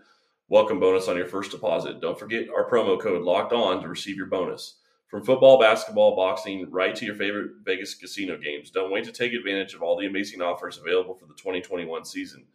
welcome 0.49 0.81
bonus 0.81 1.07
on 1.07 1.19
your 1.19 1.27
first 1.27 1.51
deposit. 1.51 2.01
Don't 2.01 2.19
forget 2.19 2.49
our 2.49 2.67
promo 2.67 2.99
code 2.99 3.21
locked 3.21 3.53
on 3.53 3.83
to 3.83 3.89
receive 3.89 4.17
your 4.17 4.25
bonus. 4.25 4.77
From 5.09 5.23
football, 5.23 5.61
basketball, 5.61 6.17
boxing, 6.17 6.71
right 6.71 6.97
to 6.97 7.05
your 7.05 7.15
favorite 7.15 7.51
Vegas 7.63 7.95
casino 7.95 8.39
games. 8.39 8.71
Don't 8.71 8.91
wait 8.91 9.05
to 9.05 9.13
take 9.13 9.35
advantage 9.35 9.75
of 9.75 9.83
all 9.83 9.99
the 9.99 10.07
amazing 10.07 10.41
offers 10.41 10.79
available 10.79 11.15
for 11.15 11.27
the 11.27 11.35
2021 11.35 12.07
season. 12.07 12.47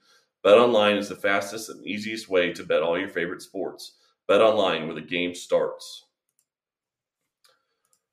Bet 0.44 0.58
online 0.58 0.98
is 0.98 1.10
the 1.10 1.16
fastest 1.16 1.70
and 1.70 1.86
easiest 1.86 2.28
way 2.28 2.52
to 2.54 2.64
bet 2.64 2.82
all 2.82 2.98
your 2.98 3.10
favorite 3.10 3.44
sports. 3.44 3.98
Bet 4.28 4.42
online 4.42 4.88
where 4.88 4.96
the 4.96 5.02
game 5.02 5.36
starts. 5.36 6.05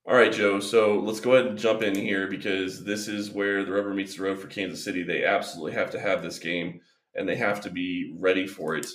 All 0.05 0.17
right, 0.17 0.33
Joe. 0.33 0.59
So 0.61 0.99
let's 0.99 1.21
go 1.21 1.35
ahead 1.35 1.47
and 1.47 1.59
jump 1.59 1.83
in 1.83 1.95
here 1.95 2.27
because 2.27 2.85
this 2.85 3.07
is 3.09 3.31
where 3.31 3.65
the 3.65 3.73
rubber 3.73 3.95
meets 3.95 4.17
the 4.17 4.25
road 4.25 4.41
for 4.41 4.49
Kansas 4.49 4.85
City. 4.85 5.03
They 5.03 5.25
absolutely 5.25 5.73
have 5.73 5.91
to 5.93 6.01
have 6.01 6.23
this 6.23 6.39
game 6.39 6.81
and 7.15 7.29
they 7.29 7.37
have 7.37 7.61
to 7.61 7.71
be 7.71 8.15
ready 8.19 8.47
for 8.47 8.75
it 8.77 8.87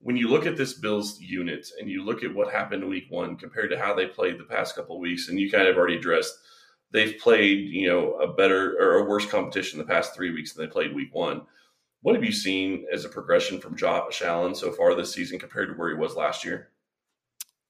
when 0.00 0.16
you 0.16 0.28
look 0.28 0.46
at 0.46 0.56
this 0.56 0.74
Bills 0.74 1.20
unit 1.20 1.68
and 1.78 1.88
you 1.88 2.04
look 2.04 2.24
at 2.24 2.34
what 2.34 2.52
happened 2.52 2.82
in 2.82 2.88
week 2.88 3.06
one 3.10 3.36
compared 3.36 3.70
to 3.70 3.78
how 3.78 3.94
they 3.94 4.06
played 4.06 4.38
the 4.38 4.44
past 4.44 4.74
couple 4.74 4.98
weeks, 4.98 5.28
and 5.28 5.38
you 5.38 5.50
kind 5.50 5.68
of 5.68 5.76
already 5.76 5.96
addressed 5.96 6.34
they've 6.92 7.18
played, 7.18 7.68
you 7.68 7.86
know, 7.86 8.14
a 8.14 8.32
better 8.32 8.76
or 8.80 8.98
a 8.98 9.08
worse 9.08 9.26
competition 9.26 9.78
the 9.78 9.84
past 9.84 10.14
three 10.14 10.32
weeks 10.32 10.52
than 10.52 10.64
they 10.64 10.72
played 10.72 10.94
week 10.94 11.14
one. 11.14 11.42
What 12.02 12.14
have 12.14 12.24
you 12.24 12.32
seen 12.32 12.86
as 12.92 13.04
a 13.04 13.10
progression 13.10 13.60
from 13.60 13.76
Josh 13.76 14.22
Allen 14.22 14.54
so 14.54 14.72
far 14.72 14.94
this 14.94 15.12
season 15.12 15.38
compared 15.38 15.68
to 15.68 15.74
where 15.74 15.90
he 15.90 15.94
was 15.94 16.16
last 16.16 16.44
year? 16.44 16.70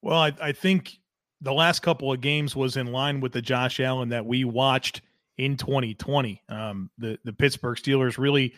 Well, 0.01 0.21
I, 0.21 0.33
I 0.41 0.53
think 0.53 1.00
the 1.41 1.53
last 1.53 1.81
couple 1.81 2.13
of 2.13 2.21
games 2.21 2.55
was 2.55 2.77
in 2.77 2.93
line 2.93 3.21
with 3.21 3.33
the 3.33 3.43
Josh 3.43 3.81
Allen 3.81 4.11
that 4.11 4.27
we 4.27 4.45
watched 4.45 5.03
in 5.39 5.57
2020. 5.57 6.43
Um, 6.49 6.91
the 6.99 7.19
the 7.25 7.33
Pittsburgh 7.33 7.77
Steelers 7.77 8.19
really 8.19 8.55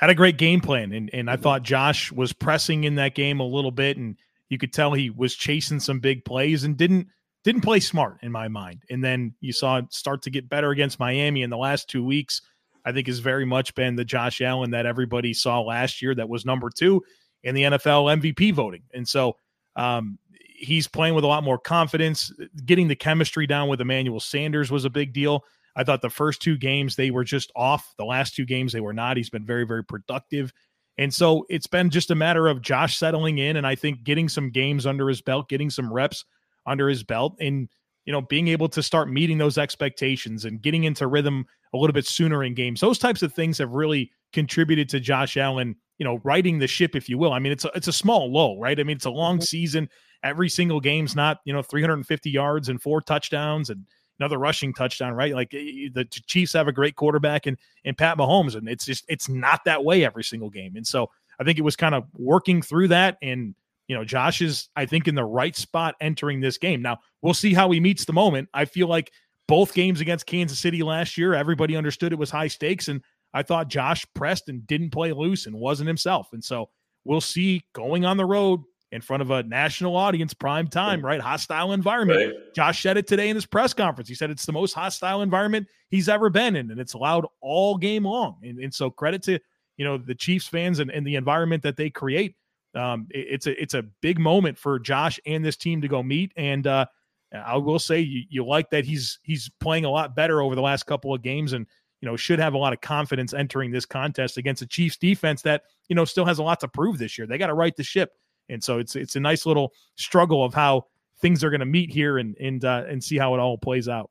had 0.00 0.08
a 0.08 0.14
great 0.14 0.38
game 0.38 0.62
plan. 0.62 0.92
And, 0.92 1.10
and 1.12 1.30
I 1.30 1.36
thought 1.36 1.62
Josh 1.62 2.10
was 2.10 2.32
pressing 2.32 2.84
in 2.84 2.94
that 2.94 3.14
game 3.14 3.38
a 3.38 3.46
little 3.46 3.70
bit. 3.70 3.98
And 3.98 4.16
you 4.48 4.56
could 4.56 4.72
tell 4.72 4.94
he 4.94 5.10
was 5.10 5.34
chasing 5.34 5.78
some 5.78 6.00
big 6.00 6.24
plays 6.24 6.64
and 6.64 6.76
didn't 6.76 7.08
didn't 7.44 7.60
play 7.60 7.80
smart 7.80 8.16
in 8.22 8.32
my 8.32 8.48
mind. 8.48 8.82
And 8.90 9.04
then 9.04 9.34
you 9.40 9.52
saw 9.52 9.78
it 9.78 9.92
start 9.92 10.22
to 10.22 10.30
get 10.30 10.48
better 10.48 10.70
against 10.70 10.98
Miami 10.98 11.42
in 11.42 11.50
the 11.50 11.56
last 11.56 11.88
two 11.88 12.04
weeks. 12.04 12.40
I 12.84 12.92
think 12.92 13.08
has 13.08 13.18
very 13.18 13.44
much 13.44 13.74
been 13.74 13.94
the 13.94 14.04
Josh 14.04 14.40
Allen 14.40 14.70
that 14.70 14.86
everybody 14.86 15.34
saw 15.34 15.60
last 15.60 16.00
year 16.00 16.14
that 16.14 16.28
was 16.28 16.46
number 16.46 16.70
two 16.70 17.02
in 17.42 17.54
the 17.54 17.62
NFL 17.62 18.20
MVP 18.20 18.54
voting. 18.54 18.82
And 18.94 19.06
so 19.06 19.36
um, 19.76 20.18
he's 20.60 20.86
playing 20.86 21.14
with 21.14 21.24
a 21.24 21.28
lot 21.28 21.42
more 21.42 21.58
confidence. 21.58 22.32
Getting 22.64 22.88
the 22.88 22.96
chemistry 22.96 23.46
down 23.46 23.68
with 23.68 23.80
Emmanuel 23.80 24.20
Sanders 24.20 24.70
was 24.70 24.84
a 24.84 24.90
big 24.90 25.12
deal. 25.12 25.44
I 25.76 25.84
thought 25.84 26.02
the 26.02 26.10
first 26.10 26.42
two 26.42 26.56
games 26.56 26.96
they 26.96 27.10
were 27.10 27.24
just 27.24 27.50
off. 27.56 27.94
The 27.96 28.04
last 28.04 28.34
two 28.34 28.44
games 28.44 28.72
they 28.72 28.80
were 28.80 28.92
not. 28.92 29.16
He's 29.16 29.30
been 29.30 29.46
very, 29.46 29.66
very 29.66 29.84
productive. 29.84 30.52
And 30.98 31.12
so 31.14 31.46
it's 31.48 31.66
been 31.66 31.90
just 31.90 32.10
a 32.10 32.14
matter 32.14 32.46
of 32.46 32.60
Josh 32.60 32.98
settling 32.98 33.38
in 33.38 33.56
and 33.56 33.66
I 33.66 33.74
think 33.74 34.02
getting 34.04 34.28
some 34.28 34.50
games 34.50 34.86
under 34.86 35.08
his 35.08 35.22
belt, 35.22 35.48
getting 35.48 35.70
some 35.70 35.92
reps 35.92 36.24
under 36.66 36.88
his 36.88 37.02
belt, 37.02 37.36
and 37.40 37.68
you 38.04 38.12
know, 38.12 38.22
being 38.22 38.48
able 38.48 38.68
to 38.68 38.82
start 38.82 39.10
meeting 39.10 39.38
those 39.38 39.58
expectations 39.58 40.44
and 40.44 40.60
getting 40.60 40.84
into 40.84 41.06
rhythm 41.06 41.46
a 41.72 41.76
little 41.76 41.94
bit 41.94 42.06
sooner 42.06 42.42
in 42.42 42.54
games. 42.54 42.80
Those 42.80 42.98
types 42.98 43.22
of 43.22 43.32
things 43.32 43.58
have 43.58 43.70
really 43.70 44.10
contributed 44.32 44.88
to 44.88 45.00
Josh 45.00 45.36
Allen, 45.36 45.76
you 45.98 46.04
know, 46.04 46.20
riding 46.24 46.58
the 46.58 46.66
ship, 46.66 46.96
if 46.96 47.08
you 47.08 47.18
will. 47.18 47.32
I 47.32 47.38
mean, 47.38 47.52
it's 47.52 47.64
a, 47.64 47.70
it's 47.74 47.88
a 47.88 47.92
small 47.92 48.32
low, 48.32 48.58
right? 48.58 48.78
I 48.78 48.82
mean, 48.82 48.96
it's 48.96 49.04
a 49.04 49.10
long 49.10 49.36
mm-hmm. 49.36 49.44
season. 49.44 49.88
Every 50.22 50.48
single 50.48 50.80
game's 50.80 51.16
not, 51.16 51.40
you 51.44 51.52
know, 51.52 51.62
350 51.62 52.30
yards 52.30 52.68
and 52.68 52.80
four 52.80 53.00
touchdowns 53.00 53.70
and 53.70 53.86
another 54.20 54.38
rushing 54.38 54.74
touchdown, 54.74 55.14
right? 55.14 55.34
Like 55.34 55.50
the 55.50 56.06
Chiefs 56.26 56.52
have 56.52 56.68
a 56.68 56.72
great 56.72 56.94
quarterback 56.94 57.46
and 57.46 57.56
and 57.84 57.96
Pat 57.96 58.18
Mahomes, 58.18 58.54
and 58.54 58.68
it's 58.68 58.84
just 58.84 59.04
it's 59.08 59.28
not 59.28 59.64
that 59.64 59.82
way 59.82 60.04
every 60.04 60.22
single 60.22 60.50
game. 60.50 60.76
And 60.76 60.86
so 60.86 61.10
I 61.40 61.44
think 61.44 61.58
it 61.58 61.62
was 61.62 61.76
kind 61.76 61.94
of 61.94 62.04
working 62.14 62.62
through 62.62 62.88
that, 62.88 63.16
and 63.22 63.54
you 63.88 63.96
know, 63.96 64.04
Josh 64.04 64.42
is 64.42 64.68
I 64.76 64.86
think 64.86 65.08
in 65.08 65.14
the 65.14 65.24
right 65.24 65.56
spot 65.56 65.96
entering 66.00 66.40
this 66.40 66.58
game. 66.58 66.82
Now 66.82 66.98
we'll 67.22 67.34
see 67.34 67.54
how 67.54 67.70
he 67.70 67.80
meets 67.80 68.04
the 68.04 68.12
moment. 68.12 68.48
I 68.54 68.66
feel 68.66 68.86
like 68.86 69.10
both 69.48 69.74
games 69.74 70.00
against 70.00 70.26
Kansas 70.26 70.58
City 70.58 70.82
last 70.82 71.18
year, 71.18 71.34
everybody 71.34 71.76
understood 71.76 72.12
it 72.12 72.18
was 72.18 72.30
high 72.30 72.48
stakes, 72.48 72.88
and 72.88 73.02
I 73.32 73.42
thought 73.42 73.68
Josh 73.68 74.06
pressed 74.14 74.48
and 74.48 74.66
didn't 74.66 74.90
play 74.90 75.12
loose 75.12 75.46
and 75.46 75.56
wasn't 75.56 75.88
himself. 75.88 76.28
And 76.32 76.44
so 76.44 76.68
we'll 77.04 77.20
see 77.20 77.64
going 77.72 78.04
on 78.04 78.16
the 78.16 78.26
road 78.26 78.60
in 78.92 79.00
front 79.00 79.22
of 79.22 79.30
a 79.30 79.42
national 79.44 79.96
audience, 79.96 80.34
prime 80.34 80.66
time, 80.66 81.04
right? 81.04 81.20
Hostile 81.20 81.72
environment. 81.72 82.34
Right. 82.34 82.54
Josh 82.54 82.82
said 82.82 82.96
it 82.96 83.06
today 83.06 83.28
in 83.28 83.36
his 83.36 83.46
press 83.46 83.72
conference. 83.72 84.08
He 84.08 84.14
said 84.14 84.30
it's 84.30 84.46
the 84.46 84.52
most 84.52 84.72
hostile 84.72 85.22
environment 85.22 85.68
he's 85.90 86.08
ever 86.08 86.28
been 86.28 86.56
in, 86.56 86.70
and 86.70 86.80
it's 86.80 86.94
allowed 86.94 87.26
all 87.40 87.76
game 87.76 88.04
long. 88.04 88.38
And, 88.42 88.58
and 88.58 88.74
so 88.74 88.90
credit 88.90 89.22
to 89.24 89.38
you 89.76 89.84
know 89.84 89.96
the 89.96 90.14
Chiefs 90.14 90.48
fans 90.48 90.80
and, 90.80 90.90
and 90.90 91.06
the 91.06 91.14
environment 91.14 91.62
that 91.62 91.76
they 91.76 91.88
create. 91.88 92.36
Um, 92.74 93.06
it, 93.10 93.26
it's 93.30 93.46
a 93.46 93.62
it's 93.62 93.74
a 93.74 93.82
big 94.00 94.18
moment 94.18 94.58
for 94.58 94.78
Josh 94.78 95.20
and 95.24 95.44
this 95.44 95.56
team 95.56 95.80
to 95.82 95.88
go 95.88 96.02
meet. 96.02 96.32
And 96.36 96.66
uh, 96.66 96.86
I 97.32 97.56
will 97.56 97.78
say 97.78 98.00
you, 98.00 98.24
you 98.28 98.44
like 98.44 98.70
that 98.70 98.84
he's 98.84 99.20
he's 99.22 99.50
playing 99.60 99.84
a 99.84 99.90
lot 99.90 100.16
better 100.16 100.42
over 100.42 100.56
the 100.56 100.62
last 100.62 100.84
couple 100.86 101.14
of 101.14 101.22
games 101.22 101.52
and 101.52 101.64
you 102.00 102.08
know 102.08 102.16
should 102.16 102.40
have 102.40 102.54
a 102.54 102.58
lot 102.58 102.72
of 102.72 102.80
confidence 102.80 103.32
entering 103.32 103.70
this 103.70 103.86
contest 103.86 104.36
against 104.36 104.62
a 104.62 104.66
Chiefs 104.66 104.96
defense 104.96 105.42
that 105.42 105.62
you 105.88 105.94
know 105.94 106.04
still 106.04 106.24
has 106.24 106.38
a 106.38 106.42
lot 106.42 106.58
to 106.60 106.68
prove 106.68 106.98
this 106.98 107.16
year. 107.16 107.28
They 107.28 107.38
got 107.38 107.46
to 107.46 107.54
right 107.54 107.76
the 107.76 107.84
ship 107.84 108.12
and 108.48 108.62
so 108.62 108.78
it's 108.78 108.96
it's 108.96 109.16
a 109.16 109.20
nice 109.20 109.46
little 109.46 109.72
struggle 109.96 110.44
of 110.44 110.54
how 110.54 110.84
things 111.20 111.44
are 111.44 111.50
going 111.50 111.60
to 111.60 111.66
meet 111.66 111.90
here 111.90 112.18
and 112.18 112.36
and 112.38 112.64
uh, 112.64 112.84
and 112.88 113.02
see 113.02 113.18
how 113.18 113.34
it 113.34 113.40
all 113.40 113.58
plays 113.58 113.88
out. 113.88 114.10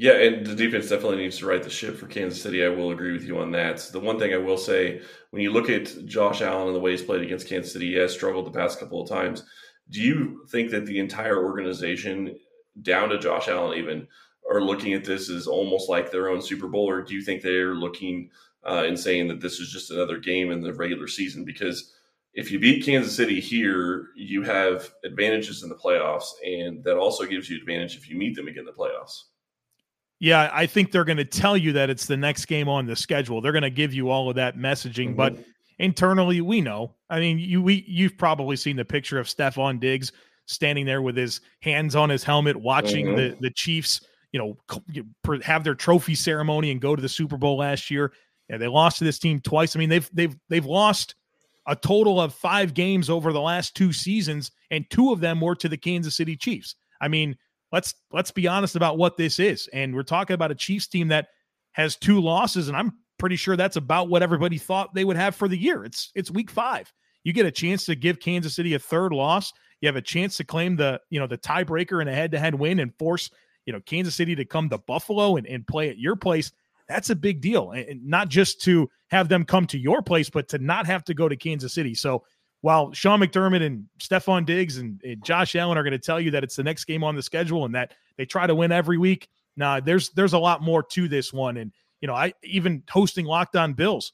Yeah, 0.00 0.12
and 0.12 0.46
the 0.46 0.54
defense 0.54 0.88
definitely 0.88 1.16
needs 1.16 1.38
to 1.38 1.46
right 1.46 1.60
the 1.60 1.68
ship 1.68 1.96
for 1.96 2.06
Kansas 2.06 2.40
City. 2.40 2.64
I 2.64 2.68
will 2.68 2.92
agree 2.92 3.12
with 3.12 3.24
you 3.24 3.40
on 3.40 3.50
that. 3.50 3.78
The 3.90 3.98
one 3.98 4.16
thing 4.16 4.32
I 4.32 4.36
will 4.36 4.56
say, 4.56 5.00
when 5.30 5.42
you 5.42 5.50
look 5.52 5.68
at 5.68 6.06
Josh 6.06 6.40
Allen 6.40 6.68
and 6.68 6.76
the 6.76 6.80
way 6.80 6.92
he's 6.92 7.02
played 7.02 7.22
against 7.22 7.48
Kansas 7.48 7.72
City, 7.72 7.88
he 7.88 7.94
has 7.94 8.12
struggled 8.12 8.46
the 8.46 8.56
past 8.56 8.78
couple 8.78 9.02
of 9.02 9.08
times. 9.08 9.42
Do 9.90 10.00
you 10.00 10.46
think 10.50 10.70
that 10.70 10.86
the 10.86 11.00
entire 11.00 11.44
organization, 11.44 12.38
down 12.80 13.08
to 13.08 13.18
Josh 13.18 13.48
Allen 13.48 13.76
even, 13.76 14.06
are 14.48 14.62
looking 14.62 14.94
at 14.94 15.04
this 15.04 15.28
as 15.28 15.48
almost 15.48 15.88
like 15.88 16.12
their 16.12 16.28
own 16.28 16.42
Super 16.42 16.68
Bowl, 16.68 16.88
or 16.88 17.02
do 17.02 17.14
you 17.14 17.22
think 17.22 17.42
they're 17.42 17.74
looking 17.74 18.30
uh, 18.64 18.84
and 18.86 18.96
saying 18.96 19.26
that 19.28 19.40
this 19.40 19.58
is 19.58 19.72
just 19.72 19.90
another 19.90 20.18
game 20.18 20.52
in 20.52 20.60
the 20.60 20.74
regular 20.74 21.08
season? 21.08 21.44
Because 21.44 21.92
if 22.34 22.52
you 22.52 22.58
beat 22.58 22.84
Kansas 22.84 23.16
City 23.16 23.40
here, 23.40 24.08
you 24.14 24.42
have 24.42 24.90
advantages 25.04 25.62
in 25.62 25.68
the 25.68 25.74
playoffs, 25.74 26.32
and 26.44 26.84
that 26.84 26.96
also 26.96 27.24
gives 27.24 27.48
you 27.50 27.58
advantage 27.58 27.96
if 27.96 28.08
you 28.08 28.16
meet 28.16 28.36
them 28.36 28.48
again 28.48 28.60
in 28.60 28.66
the 28.66 28.72
playoffs. 28.72 29.22
Yeah, 30.20 30.50
I 30.52 30.66
think 30.66 30.90
they're 30.90 31.04
going 31.04 31.18
to 31.18 31.24
tell 31.24 31.56
you 31.56 31.72
that 31.72 31.90
it's 31.90 32.06
the 32.06 32.16
next 32.16 32.46
game 32.46 32.68
on 32.68 32.86
the 32.86 32.96
schedule. 32.96 33.40
They're 33.40 33.52
going 33.52 33.62
to 33.62 33.70
give 33.70 33.94
you 33.94 34.10
all 34.10 34.28
of 34.28 34.36
that 34.36 34.56
messaging, 34.56 35.08
mm-hmm. 35.08 35.16
but 35.16 35.38
internally, 35.78 36.40
we 36.40 36.60
know. 36.60 36.94
I 37.08 37.20
mean, 37.20 37.38
you 37.38 37.62
we 37.62 37.84
you've 37.86 38.18
probably 38.18 38.56
seen 38.56 38.76
the 38.76 38.84
picture 38.84 39.18
of 39.18 39.26
Stefon 39.26 39.80
Diggs 39.80 40.12
standing 40.46 40.86
there 40.86 41.02
with 41.02 41.16
his 41.16 41.40
hands 41.60 41.94
on 41.94 42.10
his 42.10 42.24
helmet, 42.24 42.56
watching 42.56 43.06
mm-hmm. 43.06 43.16
the 43.16 43.36
the 43.40 43.50
Chiefs, 43.50 44.00
you 44.32 44.40
know, 44.40 45.40
have 45.42 45.62
their 45.62 45.74
trophy 45.74 46.14
ceremony 46.14 46.72
and 46.72 46.80
go 46.80 46.96
to 46.96 47.02
the 47.02 47.08
Super 47.08 47.36
Bowl 47.36 47.58
last 47.58 47.90
year. 47.90 48.12
Yeah, 48.50 48.56
they 48.56 48.66
lost 48.66 48.98
to 48.98 49.04
this 49.04 49.18
team 49.18 49.40
twice. 49.40 49.76
I 49.76 49.78
mean, 49.78 49.88
they've 49.88 50.10
they've 50.12 50.36
they've 50.48 50.66
lost 50.66 51.14
a 51.68 51.76
total 51.76 52.20
of 52.20 52.34
five 52.34 52.74
games 52.74 53.10
over 53.10 53.32
the 53.32 53.40
last 53.40 53.76
two 53.76 53.92
seasons, 53.92 54.50
and 54.70 54.88
two 54.90 55.12
of 55.12 55.20
them 55.20 55.40
were 55.40 55.54
to 55.54 55.68
the 55.68 55.76
Kansas 55.76 56.16
City 56.16 56.34
Chiefs. 56.34 56.74
I 57.00 57.08
mean, 57.08 57.36
let's 57.70 57.94
let's 58.10 58.30
be 58.30 58.48
honest 58.48 58.74
about 58.74 58.98
what 58.98 59.16
this 59.16 59.38
is. 59.38 59.68
And 59.72 59.94
we're 59.94 60.02
talking 60.02 60.34
about 60.34 60.50
a 60.50 60.56
Chiefs 60.56 60.88
team 60.88 61.08
that 61.08 61.28
has 61.72 61.94
two 61.94 62.20
losses, 62.20 62.68
and 62.68 62.76
I'm 62.76 62.92
pretty 63.18 63.36
sure 63.36 63.56
that's 63.56 63.76
about 63.76 64.08
what 64.08 64.22
everybody 64.22 64.56
thought 64.56 64.94
they 64.94 65.04
would 65.04 65.16
have 65.16 65.36
for 65.36 65.46
the 65.46 65.58
year. 65.58 65.84
It's 65.84 66.10
it's 66.14 66.30
week 66.30 66.50
five. 66.50 66.90
You 67.22 67.34
get 67.34 67.46
a 67.46 67.52
chance 67.52 67.84
to 67.84 67.94
give 67.94 68.18
Kansas 68.18 68.54
City 68.54 68.74
a 68.74 68.78
third 68.78 69.12
loss. 69.12 69.52
You 69.80 69.88
have 69.88 69.96
a 69.96 70.02
chance 70.02 70.38
to 70.38 70.44
claim 70.44 70.76
the 70.76 71.00
you 71.10 71.20
know 71.20 71.26
the 71.26 71.38
tiebreaker 71.38 72.00
in 72.00 72.08
a 72.08 72.14
head-to-head 72.14 72.54
win 72.54 72.80
and 72.80 72.96
force 72.98 73.30
you 73.66 73.74
know 73.74 73.80
Kansas 73.84 74.14
City 74.14 74.34
to 74.36 74.46
come 74.46 74.70
to 74.70 74.78
Buffalo 74.78 75.36
and, 75.36 75.46
and 75.46 75.66
play 75.66 75.90
at 75.90 75.98
your 75.98 76.16
place 76.16 76.50
that's 76.88 77.10
a 77.10 77.16
big 77.16 77.40
deal. 77.40 77.72
And 77.72 78.04
not 78.06 78.28
just 78.28 78.60
to 78.62 78.90
have 79.08 79.28
them 79.28 79.44
come 79.44 79.66
to 79.68 79.78
your 79.78 80.02
place, 80.02 80.30
but 80.30 80.48
to 80.48 80.58
not 80.58 80.86
have 80.86 81.04
to 81.04 81.14
go 81.14 81.28
to 81.28 81.36
Kansas 81.36 81.74
City. 81.74 81.94
So 81.94 82.24
while 82.62 82.92
Sean 82.92 83.20
McDermott 83.20 83.64
and 83.64 83.84
Stefon 84.00 84.44
Diggs 84.44 84.78
and, 84.78 85.00
and 85.04 85.22
Josh 85.24 85.54
Allen 85.54 85.78
are 85.78 85.82
going 85.82 85.92
to 85.92 85.98
tell 85.98 86.20
you 86.20 86.30
that 86.32 86.42
it's 86.42 86.56
the 86.56 86.64
next 86.64 86.84
game 86.86 87.04
on 87.04 87.14
the 87.14 87.22
schedule 87.22 87.64
and 87.64 87.74
that 87.74 87.92
they 88.16 88.24
try 88.24 88.46
to 88.46 88.54
win 88.54 88.72
every 88.72 88.98
week, 88.98 89.28
nah, 89.56 89.80
there's 89.80 90.10
there's 90.10 90.32
a 90.32 90.38
lot 90.38 90.62
more 90.62 90.82
to 90.82 91.08
this 91.08 91.32
one. 91.32 91.58
And 91.58 91.72
you 92.00 92.08
know, 92.08 92.14
I 92.14 92.32
even 92.42 92.82
hosting 92.88 93.26
Locked 93.26 93.56
On 93.56 93.74
Bills, 93.74 94.12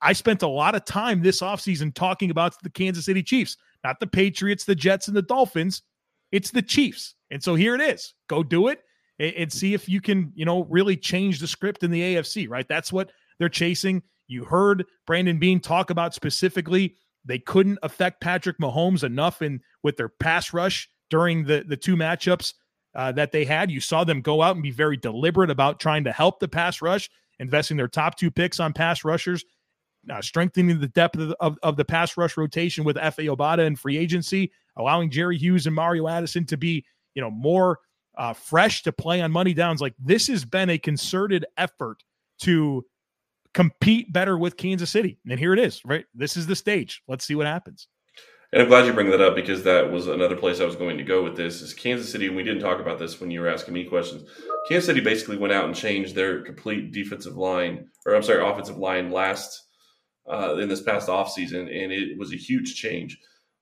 I 0.00 0.14
spent 0.14 0.42
a 0.42 0.48
lot 0.48 0.74
of 0.74 0.84
time 0.84 1.22
this 1.22 1.42
offseason 1.42 1.94
talking 1.94 2.30
about 2.30 2.60
the 2.62 2.70
Kansas 2.70 3.04
City 3.04 3.22
Chiefs, 3.22 3.56
not 3.84 4.00
the 4.00 4.06
Patriots, 4.06 4.64
the 4.64 4.74
Jets, 4.74 5.08
and 5.08 5.16
the 5.16 5.22
Dolphins. 5.22 5.82
It's 6.32 6.50
the 6.50 6.62
Chiefs. 6.62 7.14
And 7.30 7.42
so 7.42 7.54
here 7.54 7.74
it 7.74 7.80
is. 7.80 8.14
Go 8.28 8.42
do 8.42 8.68
it 8.68 8.80
and 9.18 9.52
see 9.52 9.74
if 9.74 9.88
you 9.88 10.00
can, 10.00 10.32
you 10.34 10.44
know, 10.44 10.64
really 10.64 10.96
change 10.96 11.40
the 11.40 11.46
script 11.46 11.82
in 11.82 11.90
the 11.90 12.16
AFC, 12.16 12.48
right? 12.48 12.68
That's 12.68 12.92
what 12.92 13.10
they're 13.38 13.48
chasing. 13.48 14.02
You 14.28 14.44
heard 14.44 14.84
Brandon 15.06 15.38
Beane 15.38 15.60
talk 15.60 15.90
about 15.90 16.14
specifically 16.14 16.96
they 17.24 17.38
couldn't 17.38 17.78
affect 17.82 18.20
Patrick 18.20 18.58
Mahomes 18.58 19.02
enough 19.02 19.42
in 19.42 19.60
with 19.82 19.96
their 19.96 20.08
pass 20.08 20.52
rush 20.52 20.88
during 21.10 21.44
the 21.44 21.64
the 21.66 21.76
two 21.76 21.96
matchups 21.96 22.54
uh, 22.94 23.12
that 23.12 23.32
they 23.32 23.44
had. 23.44 23.70
You 23.70 23.80
saw 23.80 24.04
them 24.04 24.20
go 24.20 24.42
out 24.42 24.56
and 24.56 24.62
be 24.62 24.70
very 24.70 24.96
deliberate 24.96 25.50
about 25.50 25.80
trying 25.80 26.04
to 26.04 26.12
help 26.12 26.40
the 26.40 26.48
pass 26.48 26.80
rush, 26.80 27.10
investing 27.38 27.76
their 27.76 27.88
top 27.88 28.16
two 28.16 28.30
picks 28.30 28.60
on 28.60 28.72
pass 28.72 29.04
rushers, 29.04 29.44
uh, 30.10 30.22
strengthening 30.22 30.80
the 30.80 30.88
depth 30.88 31.18
of, 31.18 31.34
of, 31.40 31.58
of 31.62 31.76
the 31.76 31.84
pass 31.84 32.16
rush 32.16 32.36
rotation 32.36 32.84
with 32.84 32.96
Efe 32.96 33.34
Obada 33.34 33.66
and 33.66 33.78
free 33.78 33.98
agency, 33.98 34.52
allowing 34.76 35.10
Jerry 35.10 35.36
Hughes 35.36 35.66
and 35.66 35.74
Mario 35.74 36.08
Addison 36.08 36.46
to 36.46 36.56
be, 36.56 36.84
you 37.14 37.22
know, 37.22 37.30
more 37.30 37.80
uh, 38.16 38.32
fresh 38.32 38.82
to 38.84 38.92
play 38.92 39.20
on 39.20 39.30
money 39.30 39.54
downs. 39.54 39.80
Like 39.80 39.94
this 39.98 40.26
has 40.28 40.44
been 40.44 40.70
a 40.70 40.78
concerted 40.78 41.44
effort 41.56 42.02
to 42.40 42.84
compete 43.54 44.12
better 44.12 44.36
with 44.36 44.56
Kansas 44.56 44.90
City. 44.90 45.18
And 45.28 45.38
here 45.38 45.52
it 45.52 45.58
is, 45.58 45.82
right? 45.84 46.04
This 46.14 46.36
is 46.36 46.46
the 46.46 46.56
stage. 46.56 47.02
Let's 47.08 47.24
see 47.24 47.34
what 47.34 47.46
happens. 47.46 47.88
And 48.52 48.62
I'm 48.62 48.68
glad 48.68 48.86
you 48.86 48.92
bring 48.92 49.10
that 49.10 49.20
up 49.20 49.34
because 49.34 49.64
that 49.64 49.90
was 49.90 50.06
another 50.06 50.36
place 50.36 50.60
I 50.60 50.64
was 50.64 50.76
going 50.76 50.98
to 50.98 51.04
go 51.04 51.22
with 51.22 51.36
this 51.36 51.60
is 51.62 51.74
Kansas 51.74 52.10
City. 52.10 52.28
And 52.28 52.36
we 52.36 52.44
didn't 52.44 52.62
talk 52.62 52.80
about 52.80 52.98
this 52.98 53.20
when 53.20 53.30
you 53.30 53.40
were 53.40 53.48
asking 53.48 53.74
me 53.74 53.84
questions. 53.84 54.28
Kansas 54.68 54.86
City 54.86 55.00
basically 55.00 55.36
went 55.36 55.52
out 55.52 55.64
and 55.64 55.74
changed 55.74 56.14
their 56.14 56.42
complete 56.42 56.92
defensive 56.92 57.36
line, 57.36 57.88
or 58.04 58.14
I'm 58.14 58.22
sorry, 58.22 58.48
offensive 58.48 58.78
line 58.78 59.10
last 59.10 59.66
uh, 60.30 60.56
in 60.56 60.68
this 60.68 60.82
past 60.82 61.08
offseason, 61.08 61.62
and 61.62 61.92
it 61.92 62.18
was 62.18 62.32
a 62.32 62.36
huge 62.36 62.76
change. 62.76 63.18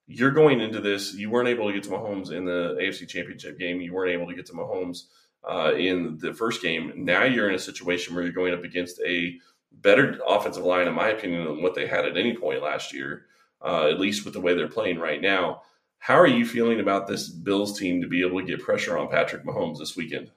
You're 0.06 0.30
going 0.30 0.60
into 0.60 0.80
this, 0.80 1.14
you 1.14 1.30
weren't 1.30 1.48
able 1.48 1.66
to 1.66 1.72
get 1.72 1.82
to 1.84 1.90
Mahomes 1.90 2.30
in 2.30 2.44
the 2.44 2.76
AFC 2.80 3.08
Championship 3.08 3.58
game. 3.58 3.80
You 3.80 3.94
weren't 3.94 4.12
able 4.12 4.26
to 4.26 4.34
get 4.34 4.46
to 4.46 4.52
Mahomes 4.52 5.04
uh, 5.48 5.72
in 5.74 6.18
the 6.18 6.34
first 6.34 6.62
game. 6.62 6.92
Now 6.96 7.24
you're 7.24 7.48
in 7.48 7.54
a 7.54 7.58
situation 7.58 8.14
where 8.14 8.22
you're 8.22 8.32
going 8.32 8.54
up 8.54 8.64
against 8.64 9.00
a 9.06 9.34
better 9.72 10.18
offensive 10.26 10.64
line, 10.64 10.88
in 10.88 10.94
my 10.94 11.08
opinion, 11.08 11.44
than 11.44 11.62
what 11.62 11.74
they 11.74 11.86
had 11.86 12.04
at 12.04 12.16
any 12.16 12.36
point 12.36 12.62
last 12.62 12.92
year, 12.92 13.26
uh, 13.64 13.88
at 13.88 13.98
least 13.98 14.24
with 14.24 14.34
the 14.34 14.40
way 14.40 14.54
they're 14.54 14.68
playing 14.68 14.98
right 14.98 15.20
now. 15.20 15.62
How 15.98 16.18
are 16.18 16.26
you 16.26 16.44
feeling 16.44 16.80
about 16.80 17.06
this 17.06 17.28
Bills 17.28 17.78
team 17.78 18.02
to 18.02 18.08
be 18.08 18.26
able 18.26 18.40
to 18.40 18.46
get 18.46 18.60
pressure 18.60 18.98
on 18.98 19.08
Patrick 19.08 19.44
Mahomes 19.44 19.78
this 19.78 19.96
weekend? 19.96 20.30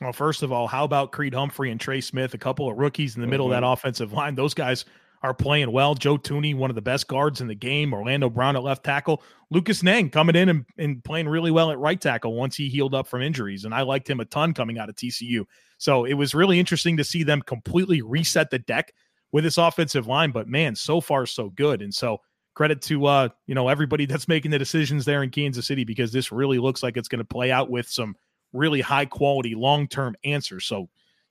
Well, 0.00 0.12
first 0.12 0.42
of 0.42 0.50
all, 0.50 0.66
how 0.66 0.84
about 0.84 1.12
Creed 1.12 1.34
Humphrey 1.34 1.70
and 1.70 1.80
Trey 1.80 2.00
Smith, 2.00 2.34
a 2.34 2.38
couple 2.38 2.68
of 2.68 2.76
rookies 2.76 3.14
in 3.14 3.20
the 3.20 3.26
mm-hmm. 3.26 3.30
middle 3.30 3.46
of 3.46 3.52
that 3.52 3.62
mm-hmm. 3.62 3.72
offensive 3.72 4.12
line? 4.12 4.34
Those 4.34 4.54
guys 4.54 4.84
are 5.24 5.32
playing 5.32 5.72
well. 5.72 5.94
Joe 5.94 6.18
Thuney, 6.18 6.54
one 6.54 6.70
of 6.70 6.74
the 6.76 6.82
best 6.82 7.08
guards 7.08 7.40
in 7.40 7.46
the 7.46 7.54
game. 7.54 7.94
Orlando 7.94 8.28
Brown 8.28 8.56
at 8.56 8.62
left 8.62 8.84
tackle. 8.84 9.22
Lucas 9.50 9.82
Niang 9.82 10.10
coming 10.10 10.36
in 10.36 10.50
and, 10.50 10.66
and 10.76 11.02
playing 11.02 11.30
really 11.30 11.50
well 11.50 11.70
at 11.70 11.78
right 11.78 11.98
tackle 11.98 12.34
once 12.34 12.56
he 12.56 12.68
healed 12.68 12.94
up 12.94 13.06
from 13.06 13.22
injuries. 13.22 13.64
And 13.64 13.74
I 13.74 13.82
liked 13.82 14.08
him 14.08 14.20
a 14.20 14.26
ton 14.26 14.52
coming 14.52 14.78
out 14.78 14.90
of 14.90 14.96
TCU. 14.96 15.46
So 15.78 16.04
it 16.04 16.12
was 16.12 16.34
really 16.34 16.60
interesting 16.60 16.98
to 16.98 17.04
see 17.04 17.22
them 17.22 17.40
completely 17.40 18.02
reset 18.02 18.50
the 18.50 18.58
deck 18.58 18.92
with 19.32 19.44
this 19.44 19.56
offensive 19.56 20.06
line. 20.06 20.30
But 20.30 20.46
man, 20.46 20.74
so 20.74 21.00
far 21.00 21.24
so 21.24 21.48
good. 21.48 21.80
And 21.80 21.94
so 21.94 22.18
credit 22.52 22.82
to 22.82 23.06
uh, 23.06 23.30
you 23.46 23.54
know, 23.54 23.68
everybody 23.68 24.04
that's 24.04 24.28
making 24.28 24.50
the 24.50 24.58
decisions 24.58 25.06
there 25.06 25.22
in 25.22 25.30
Kansas 25.30 25.66
City 25.66 25.84
because 25.84 26.12
this 26.12 26.32
really 26.32 26.58
looks 26.58 26.82
like 26.82 26.98
it's 26.98 27.08
going 27.08 27.20
to 27.20 27.24
play 27.24 27.50
out 27.50 27.70
with 27.70 27.88
some 27.88 28.14
really 28.52 28.82
high 28.82 29.06
quality 29.06 29.54
long-term 29.54 30.16
answers. 30.22 30.66
So 30.66 30.90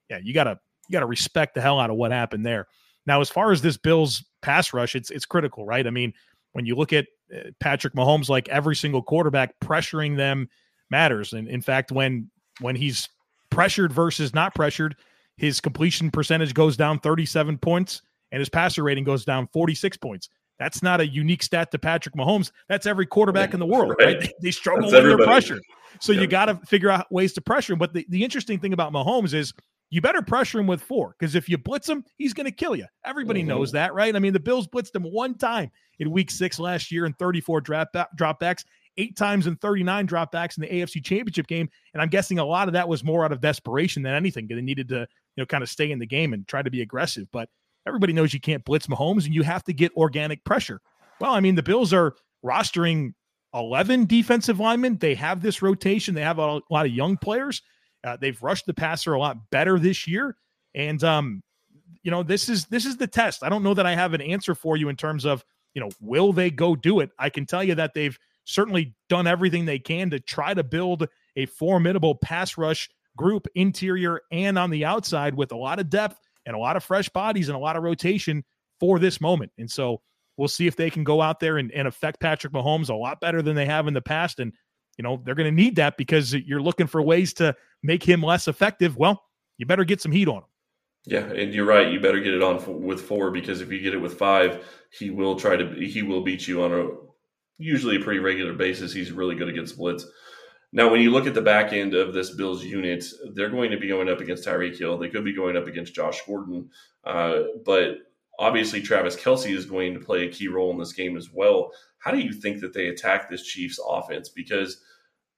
yeah, 0.10 0.18
you 0.24 0.34
gotta 0.34 0.60
you 0.90 0.94
gotta 0.94 1.06
respect 1.06 1.54
the 1.54 1.62
hell 1.62 1.80
out 1.80 1.92
of 1.92 1.96
what 1.96 2.12
happened 2.12 2.44
there. 2.44 2.68
Now, 3.06 3.22
as 3.22 3.30
far 3.30 3.52
as 3.52 3.62
this 3.62 3.78
Bills 3.78 4.24
pass 4.42 4.74
rush, 4.74 4.96
it's 4.96 5.10
it's 5.12 5.26
critical, 5.26 5.66
right? 5.66 5.86
I 5.86 5.90
mean, 5.90 6.14
when 6.54 6.66
you 6.66 6.76
look 6.76 6.94
at 6.94 7.08
uh, 7.34 7.50
Patrick 7.60 7.94
Mahomes, 7.94 8.30
like 8.30 8.48
every 8.50 8.76
single 8.76 9.02
quarterback 9.02 9.60
pressuring 9.60 10.18
them 10.18 10.48
matters. 10.90 11.34
And 11.34 11.48
in 11.48 11.62
fact, 11.62 11.92
when 11.92 12.30
when 12.60 12.76
he's 12.76 13.10
pressured 13.50 13.92
versus 13.92 14.34
not 14.34 14.56
pressured, 14.56 14.96
his 15.38 15.60
completion 15.60 16.12
percentage 16.12 16.54
goes 16.54 16.78
down 16.78 17.00
37 17.00 17.58
points 17.58 18.02
and 18.32 18.40
his 18.40 18.50
passer 18.50 18.84
rating 18.84 19.04
goes 19.04 19.26
down 19.26 19.48
46 19.52 19.98
points. 19.98 20.30
That's 20.60 20.84
not 20.84 21.02
a 21.02 21.08
unique 21.08 21.44
stat 21.44 21.72
to 21.72 21.80
Patrick 21.80 22.16
Mahomes. 22.16 22.52
That's 22.70 22.86
every 22.86 23.06
quarterback 23.06 23.54
in 23.54 23.60
the 23.60 23.66
world, 23.66 23.96
right? 24.00 24.20
They, 24.20 24.32
they, 24.42 24.52
struggle 24.52 24.84
That's 24.84 24.94
when 24.94 25.02
everybody. 25.02 25.26
they're 25.26 25.34
pressured. 25.34 25.64
So 26.00 26.14
you 26.14 26.28
got 26.28 26.46
to 26.46 26.56
figure 26.66 26.90
out 26.90 27.12
ways 27.12 27.34
to 27.34 27.42
pressure 27.42 27.74
him. 27.74 27.80
But 27.80 27.94
the, 27.94 28.06
the 28.10 28.24
interesting 28.24 28.60
thing 28.60 28.72
about 28.72 28.94
Mahomes 28.94 29.34
is 29.34 29.54
you 29.94 30.02
better 30.02 30.24
pressure 30.24 30.60
him 30.60 30.66
with 30.66 30.82
four 30.82 31.16
because 31.20 31.36
if 31.36 31.48
you 31.48 31.56
blitz 31.56 31.88
him, 31.88 32.04
he's 32.18 32.34
going 32.34 32.48
to 32.48 32.52
kill 32.52 32.76
you. 32.76 32.88
Everybody 33.06 33.42
mm-hmm. 33.42 33.50
knows 33.50 33.72
that, 33.74 33.94
right? 33.94 34.16
I 34.16 34.18
mean, 34.18 34.34
the 34.34 34.40
Bills 34.40 34.68
blitzed 34.68 34.96
him 34.96 35.04
one 35.04 35.38
time 35.38 35.70
in 36.00 36.10
week 36.10 36.32
six 36.32 36.58
last 36.58 36.92
year 36.92 37.06
in 37.06 37.14
34 37.14 37.62
drop 37.62 37.90
dropbacks, 38.18 38.66
eight 38.98 39.16
times 39.16 39.46
in 39.46 39.56
39 39.56 40.08
dropbacks 40.08 40.58
in 40.58 40.62
the 40.62 40.68
AFC 40.68 41.04
championship 41.04 41.46
game. 41.46 41.70
And 41.94 42.02
I'm 42.02 42.10
guessing 42.10 42.40
a 42.40 42.44
lot 42.44 42.68
of 42.68 42.74
that 42.74 42.88
was 42.88 43.04
more 43.04 43.24
out 43.24 43.32
of 43.32 43.40
desperation 43.40 44.02
than 44.02 44.16
anything 44.16 44.48
because 44.48 44.58
they 44.58 44.66
needed 44.66 44.90
to, 44.90 45.02
you 45.02 45.42
know, 45.42 45.46
kind 45.46 45.62
of 45.62 45.70
stay 45.70 45.92
in 45.92 46.00
the 46.00 46.08
game 46.08 46.34
and 46.34 46.48
try 46.48 46.64
to 46.64 46.72
be 46.72 46.82
aggressive. 46.82 47.28
But 47.32 47.48
everybody 47.86 48.14
knows 48.14 48.34
you 48.34 48.40
can't 48.40 48.66
blitz 48.66 48.88
Mahomes 48.88 49.26
and 49.26 49.36
you 49.36 49.44
have 49.44 49.64
to 49.66 49.74
get 49.74 49.96
organic 49.96 50.44
pressure. 50.44 50.82
Well, 51.22 51.36
I 51.36 51.40
mean, 51.40 51.54
the 51.54 51.62
Bills 51.62 51.94
are 51.94 52.16
rostering 52.44 53.14
11 53.54 54.08
defensive 54.08 54.60
linemen. 54.60 54.98
They 54.98 55.14
have 55.14 55.44
this 55.44 55.62
rotation, 55.62 56.16
they 56.16 56.22
have 56.22 56.40
a 56.40 56.62
lot 56.72 56.88
of 56.88 56.92
young 56.92 57.16
players. 57.16 57.62
Uh, 58.04 58.18
they've 58.20 58.42
rushed 58.42 58.66
the 58.66 58.74
passer 58.74 59.14
a 59.14 59.20
lot 59.20 59.50
better 59.50 59.80
this 59.80 60.08
year, 60.08 60.36
and 60.76 61.04
um, 61.04 61.42
you 62.04 62.12
know 62.12 62.24
this 62.24 62.50
is 62.50 62.66
this 62.66 62.86
is 62.86 62.98
the 62.98 63.08
test. 63.08 63.44
I 63.44 63.50
don't 63.50 63.64
know 63.64 63.74
that 63.74 63.86
I 63.86 63.96
have 63.96 64.14
an 64.14 64.22
answer 64.22 64.56
for 64.56 64.78
you 64.78 64.90
in 64.90 64.96
terms 64.96 65.26
of 65.26 65.44
you 65.74 65.82
know 65.82 65.90
will 66.02 66.34
they 66.34 66.50
go 66.50 66.76
do 66.76 67.00
it. 67.00 67.12
I 67.18 67.30
can 67.30 67.46
tell 67.46 67.64
you 67.64 67.76
that 67.76 67.94
they've 67.94 68.18
certainly 68.46 68.94
done 69.10 69.28
everything 69.28 69.66
they 69.66 69.80
can 69.80 70.10
to 70.10 70.20
try 70.20 70.54
to 70.54 70.64
build 70.64 71.08
a 71.36 71.46
formidable 71.46 72.16
pass 72.16 72.58
rush 72.58 72.90
group, 73.16 73.48
interior 73.56 74.22
and 74.32 74.58
on 74.58 74.70
the 74.70 74.86
outside, 74.86 75.36
with 75.36 75.52
a 75.52 75.58
lot 75.58 75.80
of 75.80 75.90
depth 75.90 76.20
and 76.46 76.56
a 76.56 76.60
lot 76.60 76.76
of 76.76 76.84
fresh 76.84 77.10
bodies 77.10 77.50
and 77.50 77.56
a 77.56 77.60
lot 77.60 77.76
of 77.76 77.84
rotation 77.84 78.44
for 78.80 79.00
this 79.00 79.22
moment. 79.22 79.52
And 79.58 79.70
so 79.70 80.02
we'll 80.38 80.48
see 80.48 80.68
if 80.68 80.76
they 80.76 80.90
can 80.90 81.04
go 81.04 81.22
out 81.22 81.40
there 81.40 81.58
and, 81.58 81.72
and 81.72 81.88
affect 81.88 82.20
Patrick 82.20 82.54
Mahomes 82.54 82.90
a 82.90 82.96
lot 82.96 83.22
better 83.22 83.42
than 83.42 83.56
they 83.56 83.66
have 83.66 83.88
in 83.88 83.94
the 83.94 84.02
past. 84.02 84.40
And 84.40 84.52
you 84.98 85.04
know 85.04 85.22
they're 85.24 85.36
going 85.36 85.50
to 85.50 85.64
need 85.64 85.76
that 85.78 85.98
because 85.98 86.34
you're 86.34 86.62
looking 86.62 86.88
for 86.88 87.02
ways 87.02 87.34
to 87.36 87.56
make 87.82 88.04
him 88.04 88.22
less 88.22 88.48
effective. 88.48 88.98
Well, 88.98 89.22
you 89.58 89.66
better 89.66 89.84
get 89.84 90.02
some 90.02 90.12
heat 90.12 90.28
on 90.28 90.38
him. 90.38 90.44
Yeah, 91.06 91.26
and 91.26 91.54
you're 91.54 91.66
right. 91.66 91.92
You 91.92 92.00
better 92.00 92.22
get 92.22 92.34
it 92.34 92.42
on 92.42 92.82
with 92.82 93.02
four 93.02 93.32
because 93.32 93.60
if 93.60 93.72
you 93.72 93.82
get 93.82 93.94
it 93.94 93.98
with 93.98 94.18
five, 94.18 94.66
he 94.92 95.10
will 95.10 95.36
try 95.36 95.58
to 95.58 95.68
he 95.74 96.02
will 96.02 96.22
beat 96.22 96.48
you 96.48 96.64
on 96.64 96.72
a 96.72 96.88
usually 97.58 97.98
a 97.98 98.00
pretty 98.00 98.20
regular 98.20 98.54
basis. 98.54 98.94
He's 98.94 99.12
really 99.12 99.36
good 99.36 99.50
against 99.50 99.78
blitz. 99.78 100.06
Now, 100.72 100.90
when 100.90 101.02
you 101.02 101.12
look 101.12 101.28
at 101.28 101.36
the 101.36 101.42
back 101.42 101.72
end 101.72 101.94
of 101.94 102.14
this 102.14 102.32
Bills 102.32 102.64
unit, 102.64 103.06
they're 103.36 103.50
going 103.50 103.70
to 103.72 103.78
be 103.78 103.88
going 103.88 104.10
up 104.10 104.22
against 104.22 104.48
Tyreek 104.48 104.78
Hill. 104.78 104.98
They 104.98 105.08
could 105.08 105.24
be 105.24 105.34
going 105.34 105.56
up 105.56 105.68
against 105.68 105.94
Josh 105.94 106.20
Gordon, 106.26 106.70
uh, 107.04 107.42
but 107.64 107.98
obviously 108.40 108.82
Travis 108.82 109.16
Kelce 109.16 109.56
is 109.56 109.66
going 109.66 109.94
to 109.94 110.00
play 110.00 110.26
a 110.26 110.32
key 110.32 110.48
role 110.48 110.72
in 110.72 110.78
this 110.78 110.94
game 110.94 111.18
as 111.18 111.30
well. 111.32 111.72
How 112.00 112.12
do 112.12 112.20
you 112.20 112.34
think 112.34 112.62
that 112.62 112.74
they 112.74 112.88
attack 112.88 113.30
this 113.30 113.44
Chiefs 113.44 113.80
offense? 113.88 114.30
Because 114.30 114.82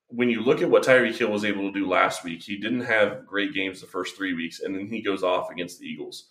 when 0.07 0.29
you 0.29 0.41
look 0.41 0.61
at 0.61 0.69
what 0.69 0.83
Tyreek 0.83 1.17
Hill 1.17 1.31
was 1.31 1.45
able 1.45 1.71
to 1.71 1.79
do 1.79 1.87
last 1.87 2.23
week, 2.23 2.43
he 2.43 2.57
didn't 2.57 2.81
have 2.81 3.25
great 3.25 3.53
games 3.53 3.81
the 3.81 3.87
first 3.87 4.15
three 4.15 4.33
weeks, 4.33 4.61
and 4.61 4.75
then 4.75 4.87
he 4.87 5.01
goes 5.01 5.23
off 5.23 5.51
against 5.51 5.79
the 5.79 5.85
Eagles 5.85 6.27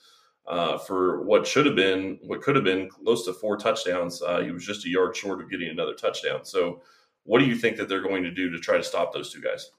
uh, 0.46 0.78
for 0.78 1.22
what 1.24 1.46
should 1.46 1.66
have 1.66 1.76
been, 1.76 2.18
what 2.22 2.42
could 2.42 2.54
have 2.54 2.64
been 2.64 2.88
close 2.88 3.24
to 3.24 3.32
four 3.32 3.56
touchdowns. 3.56 4.22
Uh, 4.22 4.40
he 4.40 4.50
was 4.50 4.64
just 4.64 4.86
a 4.86 4.88
yard 4.88 5.16
short 5.16 5.40
of 5.40 5.50
getting 5.50 5.68
another 5.68 5.94
touchdown. 5.94 6.44
So, 6.44 6.82
what 7.24 7.38
do 7.38 7.46
you 7.46 7.56
think 7.56 7.78
that 7.78 7.88
they're 7.88 8.02
going 8.02 8.22
to 8.24 8.30
do 8.30 8.50
to 8.50 8.58
try 8.58 8.76
to 8.76 8.84
stop 8.84 9.12
those 9.12 9.32
two 9.32 9.40
guys? 9.40 9.70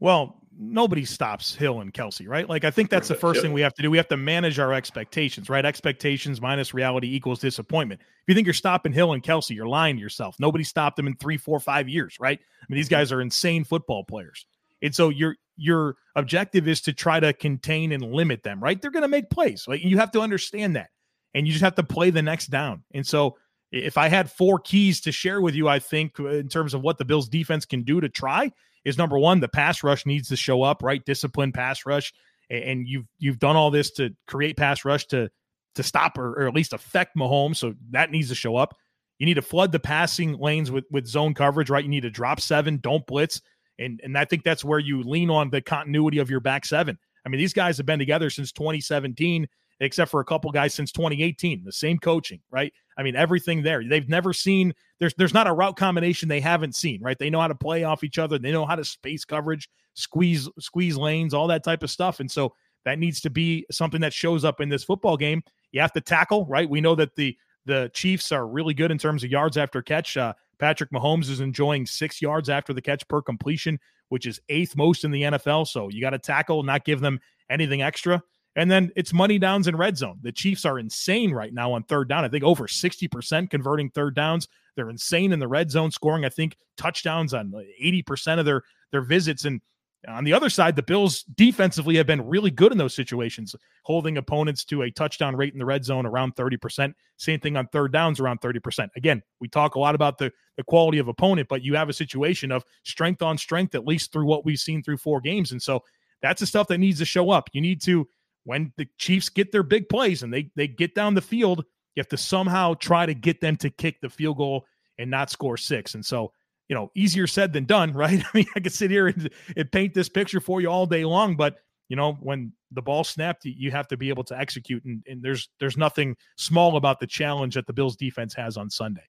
Well, 0.00 0.42
nobody 0.58 1.04
stops 1.04 1.54
Hill 1.54 1.80
and 1.80 1.92
Kelce, 1.92 2.26
right? 2.28 2.48
Like 2.48 2.64
I 2.64 2.70
think 2.70 2.90
that's 2.90 3.08
the 3.08 3.14
first 3.14 3.42
thing 3.42 3.52
we 3.52 3.60
have 3.60 3.74
to 3.74 3.82
do. 3.82 3.90
We 3.90 3.96
have 3.96 4.08
to 4.08 4.16
manage 4.16 4.58
our 4.58 4.72
expectations, 4.72 5.48
right? 5.48 5.64
Expectations 5.64 6.40
minus 6.40 6.74
reality 6.74 7.14
equals 7.14 7.40
disappointment. 7.40 8.00
If 8.00 8.28
you 8.28 8.34
think 8.34 8.46
you're 8.46 8.54
stopping 8.54 8.92
Hill 8.92 9.12
and 9.12 9.22
Kelce, 9.22 9.54
you're 9.54 9.68
lying 9.68 9.96
to 9.96 10.02
yourself. 10.02 10.36
Nobody 10.38 10.64
stopped 10.64 10.96
them 10.96 11.06
in 11.06 11.16
three, 11.16 11.36
four, 11.36 11.60
five 11.60 11.88
years, 11.88 12.16
right? 12.20 12.38
I 12.38 12.64
mean, 12.68 12.76
these 12.76 12.86
mm-hmm. 12.86 12.94
guys 12.94 13.12
are 13.12 13.20
insane 13.20 13.64
football 13.64 14.04
players. 14.04 14.46
And 14.82 14.94
so 14.94 15.08
your 15.08 15.36
your 15.56 15.96
objective 16.14 16.68
is 16.68 16.80
to 16.82 16.92
try 16.92 17.18
to 17.20 17.32
contain 17.32 17.92
and 17.92 18.02
limit 18.12 18.42
them, 18.42 18.62
right? 18.62 18.80
They're 18.80 18.90
going 18.90 19.02
to 19.02 19.08
make 19.08 19.30
plays. 19.30 19.66
Like 19.66 19.82
you 19.82 19.98
have 19.98 20.12
to 20.12 20.20
understand 20.20 20.76
that. 20.76 20.90
And 21.34 21.46
you 21.46 21.52
just 21.52 21.64
have 21.64 21.74
to 21.76 21.82
play 21.82 22.10
the 22.10 22.22
next 22.22 22.46
down. 22.46 22.82
And 22.94 23.06
so 23.06 23.36
if 23.72 23.98
I 23.98 24.08
had 24.08 24.30
four 24.30 24.58
keys 24.58 25.00
to 25.02 25.12
share 25.12 25.40
with 25.40 25.54
you, 25.54 25.68
I 25.68 25.78
think 25.78 26.18
uh, 26.20 26.28
in 26.28 26.48
terms 26.48 26.72
of 26.72 26.82
what 26.82 26.98
the 26.98 27.04
Bills 27.04 27.28
defense 27.28 27.64
can 27.66 27.82
do 27.82 28.00
to 28.00 28.08
try, 28.08 28.52
is 28.86 28.96
number 28.96 29.18
one, 29.18 29.40
the 29.40 29.48
pass 29.48 29.82
rush 29.82 30.06
needs 30.06 30.28
to 30.28 30.36
show 30.36 30.62
up, 30.62 30.80
right? 30.80 31.04
Disciplined 31.04 31.54
pass 31.54 31.84
rush. 31.84 32.14
And 32.48 32.86
you've 32.86 33.06
you've 33.18 33.40
done 33.40 33.56
all 33.56 33.72
this 33.72 33.90
to 33.92 34.10
create 34.28 34.56
pass 34.56 34.84
rush 34.84 35.06
to 35.06 35.28
to 35.74 35.82
stop 35.82 36.16
or, 36.16 36.40
or 36.40 36.46
at 36.46 36.54
least 36.54 36.72
affect 36.72 37.16
Mahomes. 37.16 37.56
So 37.56 37.74
that 37.90 38.12
needs 38.12 38.28
to 38.28 38.36
show 38.36 38.54
up. 38.56 38.76
You 39.18 39.26
need 39.26 39.34
to 39.34 39.42
flood 39.42 39.72
the 39.72 39.80
passing 39.80 40.38
lanes 40.38 40.70
with 40.70 40.84
with 40.88 41.08
zone 41.08 41.34
coverage, 41.34 41.68
right? 41.68 41.82
You 41.82 41.90
need 41.90 42.04
to 42.04 42.10
drop 42.10 42.40
seven, 42.40 42.78
don't 42.78 43.04
blitz. 43.04 43.42
And 43.80 44.00
and 44.04 44.16
I 44.16 44.24
think 44.24 44.44
that's 44.44 44.64
where 44.64 44.78
you 44.78 45.02
lean 45.02 45.30
on 45.30 45.50
the 45.50 45.60
continuity 45.60 46.18
of 46.18 46.30
your 46.30 46.38
back 46.38 46.64
seven. 46.64 46.96
I 47.26 47.28
mean, 47.28 47.40
these 47.40 47.52
guys 47.52 47.76
have 47.78 47.86
been 47.86 47.98
together 47.98 48.30
since 48.30 48.52
2017 48.52 49.48
except 49.80 50.10
for 50.10 50.20
a 50.20 50.24
couple 50.24 50.50
guys 50.52 50.72
since 50.72 50.92
2018. 50.92 51.64
The 51.64 51.72
same 51.72 51.98
coaching, 51.98 52.40
right? 52.50 52.72
I 52.96 53.02
mean, 53.02 53.16
everything 53.16 53.62
there. 53.62 53.82
They've 53.86 54.08
never 54.08 54.32
seen 54.32 54.74
there's 54.98 55.14
there's 55.14 55.34
not 55.34 55.46
a 55.46 55.52
route 55.52 55.76
combination 55.76 56.28
they 56.28 56.40
haven't 56.40 56.74
seen, 56.74 57.02
right? 57.02 57.18
They 57.18 57.30
know 57.30 57.40
how 57.40 57.48
to 57.48 57.54
play 57.54 57.84
off 57.84 58.04
each 58.04 58.18
other. 58.18 58.38
They 58.38 58.52
know 58.52 58.66
how 58.66 58.76
to 58.76 58.84
space 58.84 59.24
coverage, 59.24 59.68
squeeze 59.94 60.48
squeeze 60.58 60.96
lanes, 60.96 61.34
all 61.34 61.46
that 61.48 61.64
type 61.64 61.82
of 61.82 61.90
stuff. 61.90 62.20
And 62.20 62.30
so 62.30 62.54
that 62.84 62.98
needs 62.98 63.20
to 63.22 63.30
be 63.30 63.66
something 63.70 64.00
that 64.00 64.12
shows 64.12 64.44
up 64.44 64.60
in 64.60 64.68
this 64.68 64.84
football 64.84 65.16
game. 65.16 65.42
You 65.72 65.80
have 65.80 65.92
to 65.92 66.00
tackle, 66.00 66.46
right? 66.46 66.68
We 66.68 66.80
know 66.80 66.94
that 66.94 67.14
the 67.16 67.36
the 67.66 67.90
Chiefs 67.92 68.32
are 68.32 68.46
really 68.46 68.74
good 68.74 68.90
in 68.90 68.98
terms 68.98 69.24
of 69.24 69.30
yards 69.30 69.56
after 69.56 69.82
catch. 69.82 70.16
Uh, 70.16 70.32
Patrick 70.58 70.90
Mahomes 70.90 71.28
is 71.28 71.40
enjoying 71.40 71.84
six 71.84 72.22
yards 72.22 72.48
after 72.48 72.72
the 72.72 72.80
catch 72.80 73.06
per 73.08 73.20
completion, 73.20 73.78
which 74.08 74.24
is 74.24 74.40
eighth 74.48 74.76
most 74.76 75.04
in 75.04 75.10
the 75.10 75.22
NFL. 75.22 75.66
So 75.66 75.88
you 75.88 76.00
got 76.00 76.10
to 76.10 76.18
tackle, 76.18 76.62
not 76.62 76.84
give 76.84 77.00
them 77.00 77.20
anything 77.50 77.82
extra. 77.82 78.22
And 78.56 78.70
then 78.70 78.90
it's 78.96 79.12
money 79.12 79.38
downs 79.38 79.68
in 79.68 79.76
red 79.76 79.98
zone. 79.98 80.18
The 80.22 80.32
Chiefs 80.32 80.64
are 80.64 80.78
insane 80.78 81.30
right 81.32 81.52
now 81.52 81.72
on 81.72 81.82
third 81.84 82.08
down. 82.08 82.24
I 82.24 82.28
think 82.28 82.42
over 82.42 82.66
60% 82.66 83.50
converting 83.50 83.90
third 83.90 84.14
downs. 84.14 84.48
They're 84.74 84.88
insane 84.90 85.32
in 85.32 85.38
the 85.38 85.48
red 85.48 85.70
zone, 85.70 85.90
scoring, 85.90 86.24
I 86.24 86.30
think, 86.30 86.56
touchdowns 86.76 87.34
on 87.34 87.52
80% 87.82 88.38
of 88.38 88.46
their, 88.46 88.62
their 88.92 89.02
visits. 89.02 89.44
And 89.44 89.60
On 90.08 90.24
the 90.24 90.32
other 90.32 90.48
side, 90.48 90.74
the 90.74 90.82
Bills 90.82 91.22
defensively 91.34 91.96
have 91.96 92.06
been 92.06 92.26
really 92.26 92.50
good 92.50 92.72
in 92.72 92.78
those 92.78 92.94
situations, 92.94 93.54
holding 93.84 94.16
opponents 94.16 94.64
to 94.66 94.82
a 94.82 94.90
touchdown 94.90 95.36
rate 95.36 95.52
in 95.52 95.58
the 95.58 95.66
red 95.66 95.84
zone 95.84 96.06
around 96.06 96.34
30%. 96.34 96.94
Same 97.18 97.40
thing 97.40 97.58
on 97.58 97.66
third 97.68 97.92
downs 97.92 98.20
around 98.20 98.40
30%. 98.40 98.88
Again, 98.96 99.22
we 99.38 99.48
talk 99.48 99.74
a 99.74 99.80
lot 99.80 99.94
about 99.94 100.16
the, 100.16 100.32
the 100.56 100.64
quality 100.64 100.98
of 100.98 101.08
opponent, 101.08 101.48
but 101.48 101.62
you 101.62 101.74
have 101.74 101.90
a 101.90 101.94
situation 101.94 102.50
of 102.52 102.64
strength 102.84 103.20
on 103.20 103.36
strength, 103.36 103.74
at 103.74 103.86
least 103.86 104.12
through 104.12 104.26
what 104.26 104.46
we've 104.46 104.58
seen 104.58 104.82
through 104.82 104.96
four 104.96 105.20
games. 105.20 105.52
And 105.52 105.60
so 105.60 105.82
that's 106.22 106.40
the 106.40 106.46
stuff 106.46 106.68
that 106.68 106.78
needs 106.78 106.98
to 106.98 107.04
show 107.04 107.30
up. 107.30 107.50
You 107.52 107.60
need 107.60 107.82
to, 107.82 108.08
when 108.46 108.72
the 108.76 108.86
Chiefs 108.96 109.28
get 109.28 109.52
their 109.52 109.64
big 109.64 109.88
plays 109.88 110.22
and 110.22 110.32
they 110.32 110.50
they 110.56 110.68
get 110.68 110.94
down 110.94 111.14
the 111.14 111.20
field, 111.20 111.64
you 111.94 112.00
have 112.00 112.08
to 112.08 112.16
somehow 112.16 112.74
try 112.74 113.04
to 113.04 113.14
get 113.14 113.40
them 113.40 113.56
to 113.56 113.70
kick 113.70 114.00
the 114.00 114.08
field 114.08 114.38
goal 114.38 114.64
and 114.98 115.10
not 115.10 115.30
score 115.30 115.56
six. 115.56 115.94
And 115.94 116.04
so 116.04 116.32
you 116.68 116.74
know, 116.74 116.90
easier 116.96 117.26
said 117.26 117.52
than 117.52 117.64
done, 117.64 117.92
right? 117.92 118.22
I 118.22 118.28
mean, 118.36 118.46
I 118.56 118.60
could 118.60 118.72
sit 118.72 118.90
here 118.90 119.08
and, 119.08 119.30
and 119.56 119.70
paint 119.70 119.94
this 119.94 120.08
picture 120.08 120.40
for 120.40 120.60
you 120.60 120.68
all 120.68 120.86
day 120.86 121.04
long, 121.04 121.36
but 121.36 121.58
you 121.88 121.96
know, 121.96 122.14
when 122.14 122.52
the 122.72 122.82
ball 122.82 123.04
snapped, 123.04 123.44
you 123.44 123.70
have 123.70 123.86
to 123.88 123.96
be 123.96 124.08
able 124.08 124.24
to 124.24 124.36
execute, 124.36 124.84
and, 124.84 125.02
and 125.06 125.22
there's 125.22 125.48
there's 125.60 125.76
nothing 125.76 126.16
small 126.36 126.76
about 126.76 126.98
the 126.98 127.06
challenge 127.06 127.54
that 127.54 127.66
the 127.66 127.72
Bills 127.72 127.96
defense 127.96 128.34
has 128.34 128.56
on 128.56 128.70
Sunday. 128.70 129.04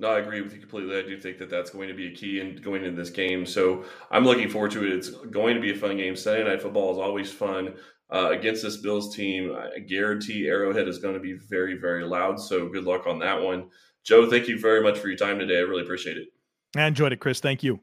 No, 0.00 0.10
I 0.10 0.20
agree 0.20 0.40
with 0.42 0.52
you 0.52 0.60
completely. 0.60 0.96
I 0.96 1.02
do 1.02 1.18
think 1.18 1.38
that 1.38 1.50
that's 1.50 1.70
going 1.70 1.88
to 1.88 1.94
be 1.94 2.06
a 2.06 2.14
key 2.14 2.38
in 2.38 2.56
going 2.56 2.84
into 2.84 2.96
this 2.96 3.10
game. 3.10 3.44
So 3.44 3.84
I'm 4.12 4.24
looking 4.24 4.48
forward 4.48 4.70
to 4.72 4.86
it. 4.86 4.92
It's 4.92 5.10
going 5.10 5.56
to 5.56 5.60
be 5.60 5.72
a 5.72 5.74
fun 5.74 5.96
game. 5.96 6.14
Sunday 6.14 6.44
night 6.44 6.62
football 6.62 6.92
is 6.92 6.98
always 6.98 7.32
fun 7.32 7.74
uh, 8.10 8.30
against 8.30 8.62
this 8.62 8.76
Bills 8.76 9.16
team. 9.16 9.56
I 9.56 9.80
guarantee 9.80 10.46
Arrowhead 10.46 10.86
is 10.86 10.98
going 10.98 11.14
to 11.14 11.20
be 11.20 11.36
very, 11.48 11.76
very 11.76 12.04
loud. 12.04 12.38
So 12.40 12.68
good 12.68 12.84
luck 12.84 13.08
on 13.08 13.18
that 13.20 13.42
one. 13.42 13.70
Joe, 14.04 14.30
thank 14.30 14.46
you 14.46 14.58
very 14.58 14.82
much 14.82 14.98
for 14.98 15.08
your 15.08 15.16
time 15.16 15.40
today. 15.40 15.58
I 15.58 15.62
really 15.62 15.82
appreciate 15.82 16.16
it. 16.16 16.28
I 16.76 16.86
enjoyed 16.86 17.12
it, 17.12 17.18
Chris. 17.18 17.40
Thank 17.40 17.64
you. 17.64 17.80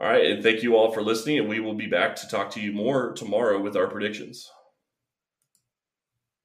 All 0.00 0.08
right. 0.08 0.26
And 0.26 0.42
thank 0.42 0.64
you 0.64 0.76
all 0.76 0.90
for 0.90 1.02
listening. 1.02 1.38
And 1.38 1.48
we 1.48 1.60
will 1.60 1.74
be 1.74 1.86
back 1.86 2.16
to 2.16 2.28
talk 2.28 2.50
to 2.52 2.60
you 2.60 2.72
more 2.72 3.12
tomorrow 3.12 3.60
with 3.60 3.76
our 3.76 3.86
predictions. 3.86 4.50